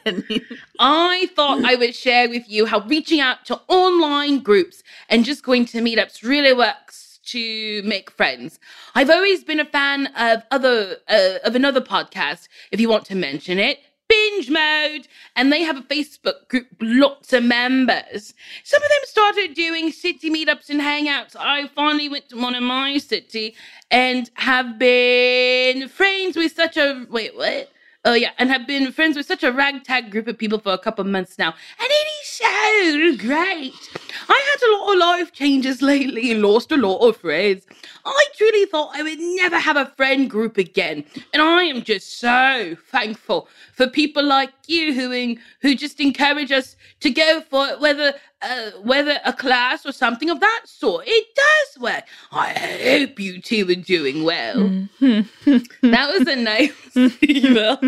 [0.81, 5.45] I thought I would share with you how reaching out to online groups and just
[5.45, 8.59] going to meetups really works to make friends.
[8.95, 12.49] I've always been a fan of other uh, of another podcast.
[12.71, 17.33] If you want to mention it, Binge Mode, and they have a Facebook group, lots
[17.33, 18.35] of members.
[18.63, 21.35] Some of them started doing city meetups and hangouts.
[21.39, 23.55] I finally went to one in my city
[23.91, 27.69] and have been friends with such a wait what
[28.07, 30.79] Oh yeah, and have been friends with such a ragtag group of people for a
[30.79, 33.73] couple of months now, and it is so great.
[34.29, 37.67] I had a lot of life changes lately and lost a lot of friends.
[38.05, 42.19] I truly thought I would never have a friend group again, and I am just
[42.19, 47.69] so thankful for people like you who en- who just encourage us to go for
[47.69, 48.13] it, whether
[48.45, 51.05] uh, whether a class or something of that sort.
[51.09, 52.05] It does work.
[52.31, 54.87] I hope you two are doing well.
[55.01, 56.97] That was a nice
[57.29, 57.79] email.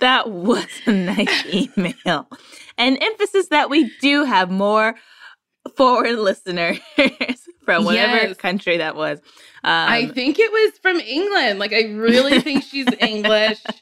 [0.00, 2.28] that was a nice email.
[2.76, 4.94] And emphasis that we do have more
[5.76, 6.78] foreign listeners
[7.64, 8.36] from whatever Yes.
[8.36, 9.18] country that was.
[9.64, 11.58] Um, I think it was from England.
[11.58, 13.62] Like, I really think she's English.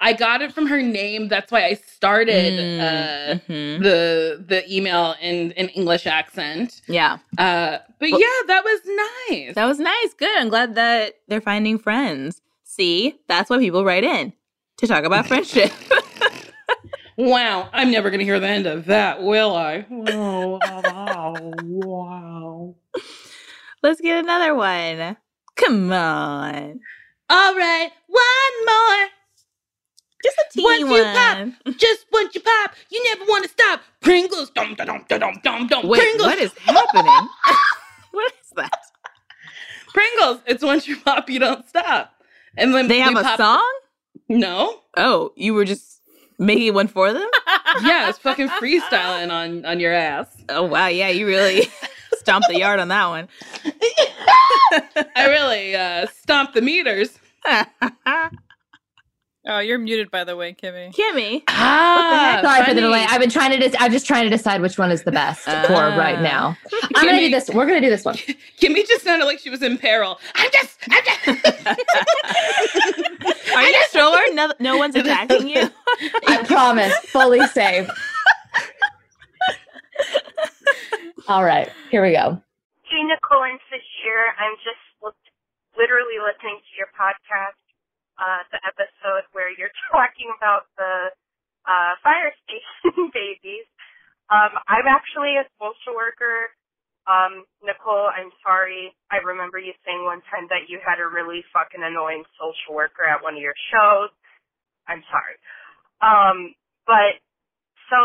[0.00, 1.28] I got it from her name.
[1.28, 3.82] That's why I started uh, mhm.
[3.82, 6.82] the the email in an English accent.
[6.88, 8.80] yeah, Uh, but Well- yeah, that was
[9.30, 9.54] nice.
[9.54, 10.14] that was nice.
[10.16, 10.36] Good.
[10.38, 12.40] I'm glad that they're finding friends.
[12.64, 14.32] See, that's why people write in
[14.78, 15.70] to talk about friendship.
[17.16, 19.86] wow, I'm never gonna hear the end of that, will I?
[19.90, 22.74] Oh, wow, wow.
[23.82, 25.16] Let's get another one.
[25.56, 26.80] Come on.
[27.30, 29.08] All right, one more.
[30.24, 31.52] Just a teeny Once you one.
[31.66, 33.82] pop, just once you pop, you never want to stop.
[34.00, 35.86] Pringles, dum dum dum dum dum dum.
[35.86, 37.28] Wait, Pringles, what is happening?
[38.12, 38.78] what is that?
[39.92, 40.40] Pringles.
[40.46, 42.12] It's once you pop, you don't stop.
[42.56, 43.72] And then They have a pop- song?
[44.28, 46.00] No, Oh, you were just
[46.38, 47.28] Making one for them?
[47.84, 50.26] yeah, I was fucking freestyling on on your ass.
[50.48, 51.68] Oh wow, yeah, you really
[52.16, 53.28] stomped the yard on that one.
[55.14, 57.16] I really uh, stomped the meters.
[59.46, 60.90] Oh, you're muted by the way, Kimmy.
[60.94, 61.42] Kimmy.
[61.48, 63.04] Ah, Sorry for the delay.
[63.06, 63.58] I've been trying to.
[63.58, 65.94] Dis- I'm just trying to decide which one is the best for Ah.
[65.98, 66.56] right now.
[66.94, 67.50] I'm gonna do this.
[67.50, 68.14] We're gonna do this one.
[68.60, 70.18] Kimmy just sounded like she was in peril.
[70.34, 71.28] I'm just, I'm just.
[73.54, 75.68] Are you sure no, no one's attacking you?
[76.26, 77.86] I promise, fully safe.
[81.28, 82.40] All right, here we go.
[82.84, 84.32] Hey, Nicole and Sasheer.
[84.38, 84.78] I'm just
[85.76, 87.58] literally listening to your podcast,
[88.18, 91.10] uh, the episode where you're talking about the
[91.66, 93.66] uh, fire station babies.
[94.32, 96.52] Um, I'm actually a social worker.
[97.04, 98.96] Um, Nicole, I'm sorry.
[99.12, 103.04] I remember you saying one time that you had a really fucking annoying social worker
[103.04, 104.08] at one of your shows.
[104.88, 105.36] I'm sorry.
[106.00, 106.56] Um,
[106.88, 107.20] but
[107.92, 108.00] so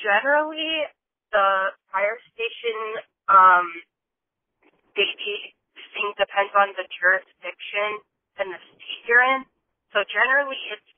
[0.00, 0.88] generally,
[1.32, 3.68] the fire station um,
[4.96, 5.52] baby
[5.92, 8.00] thing depends on the jurisdiction
[8.40, 9.44] and the state you're in.
[9.94, 10.88] So generally, it's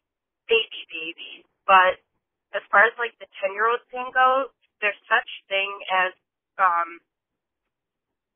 [0.49, 1.33] baby baby.
[1.67, 2.01] But
[2.57, 6.13] as far as like the ten year old thing goes, there's such thing as
[6.61, 7.01] um,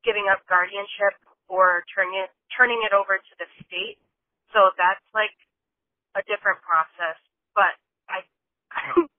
[0.05, 1.17] giving up guardianship
[1.49, 3.99] or turning it turning it over to the state.
[4.55, 5.35] So that's like
[6.17, 7.19] a different process.
[7.55, 7.75] But
[8.11, 8.25] I,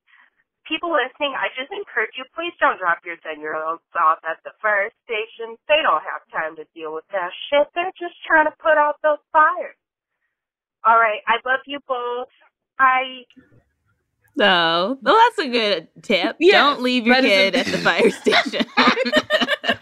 [0.67, 4.37] people listening, I just encourage you, please don't drop your 10 year olds off at
[4.43, 5.55] the fire station.
[5.67, 7.67] They don't have time to deal with that shit.
[7.75, 9.77] They're just trying to put out those fires.
[10.85, 11.21] All right.
[11.27, 12.27] I love you both.
[12.79, 13.23] I,
[14.35, 14.97] No.
[15.01, 16.35] Well, that's a good tip.
[16.39, 18.65] Yes, Don't leave your that is a- kid at the fire station.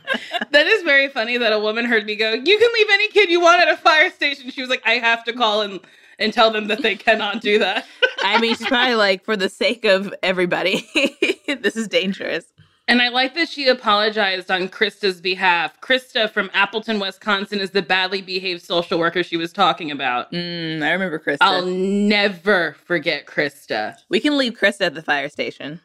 [0.52, 3.30] That is very funny that a woman heard me go, You can leave any kid
[3.30, 4.52] you want at a fire station.
[4.52, 5.80] She was like, I have to call and,
[6.20, 7.86] and tell them that they cannot do that.
[8.24, 10.88] I mean, she's probably like, for the sake of everybody,
[11.48, 12.46] this is dangerous.
[12.88, 15.80] And I like that she apologized on Krista's behalf.
[15.80, 20.32] Krista from Appleton, Wisconsin is the badly behaved social worker she was talking about.
[20.34, 21.38] Mm, I remember Krista.
[21.40, 23.96] I'll never forget Krista.
[24.10, 25.80] we can leave Krista at the fire station.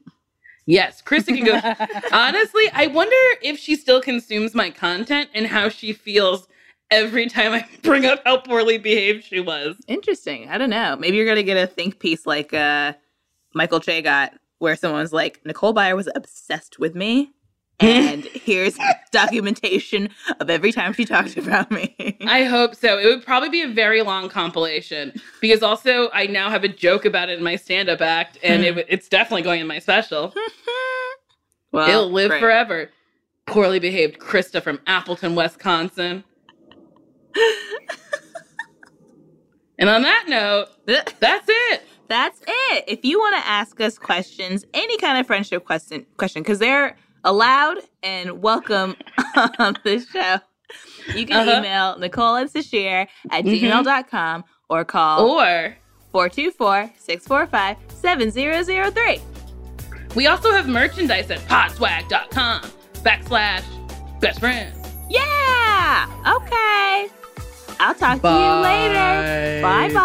[0.67, 1.55] Yes, Krista can go.
[2.13, 6.49] Honestly, I wonder if she still consumes my content and how she feels
[6.91, 9.77] every time I bring up how poorly behaved she was.
[9.87, 10.49] Interesting.
[10.49, 10.97] I don't know.
[10.97, 12.95] Maybe you're gonna get a think piece like uh,
[13.55, 17.31] Michael Che got, where someone's like, Nicole Byer was obsessed with me,
[17.81, 18.77] and here's
[19.13, 20.09] documentation
[20.41, 21.95] of every time she talked about me.
[22.27, 22.99] I hope so.
[22.99, 27.05] It would probably be a very long compilation because also I now have a joke
[27.05, 30.35] about it in my stand up act and it, it's definitely going in my special.
[31.71, 32.41] well, It'll live great.
[32.41, 32.91] forever.
[33.47, 36.25] Poorly behaved Krista from Appleton, Wisconsin.
[39.81, 41.13] And on that note, that's
[41.49, 41.83] it.
[42.09, 42.85] That's it.
[42.89, 46.97] If you want to ask us questions, any kind of friendship question, question, because they're
[47.25, 48.97] allowed and welcome
[49.59, 50.39] on the show,
[51.17, 51.59] you can Uh-huh.
[51.61, 53.61] email Nicole and Sasheer at Mhm.
[53.61, 55.77] gmail.com or call Or
[56.13, 59.21] 424 645 7003.
[60.17, 62.63] we also have merchandise at podswag.com
[63.05, 63.63] backslash
[64.21, 64.75] best friends.
[65.09, 66.07] Yeah.
[66.27, 67.09] Okay.
[67.81, 69.63] I'll talk to you later.
[69.63, 70.05] Bye bye.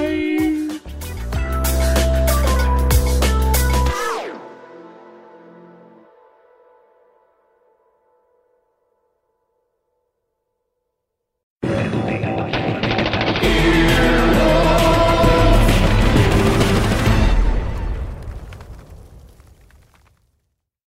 [0.00, 0.33] Bye.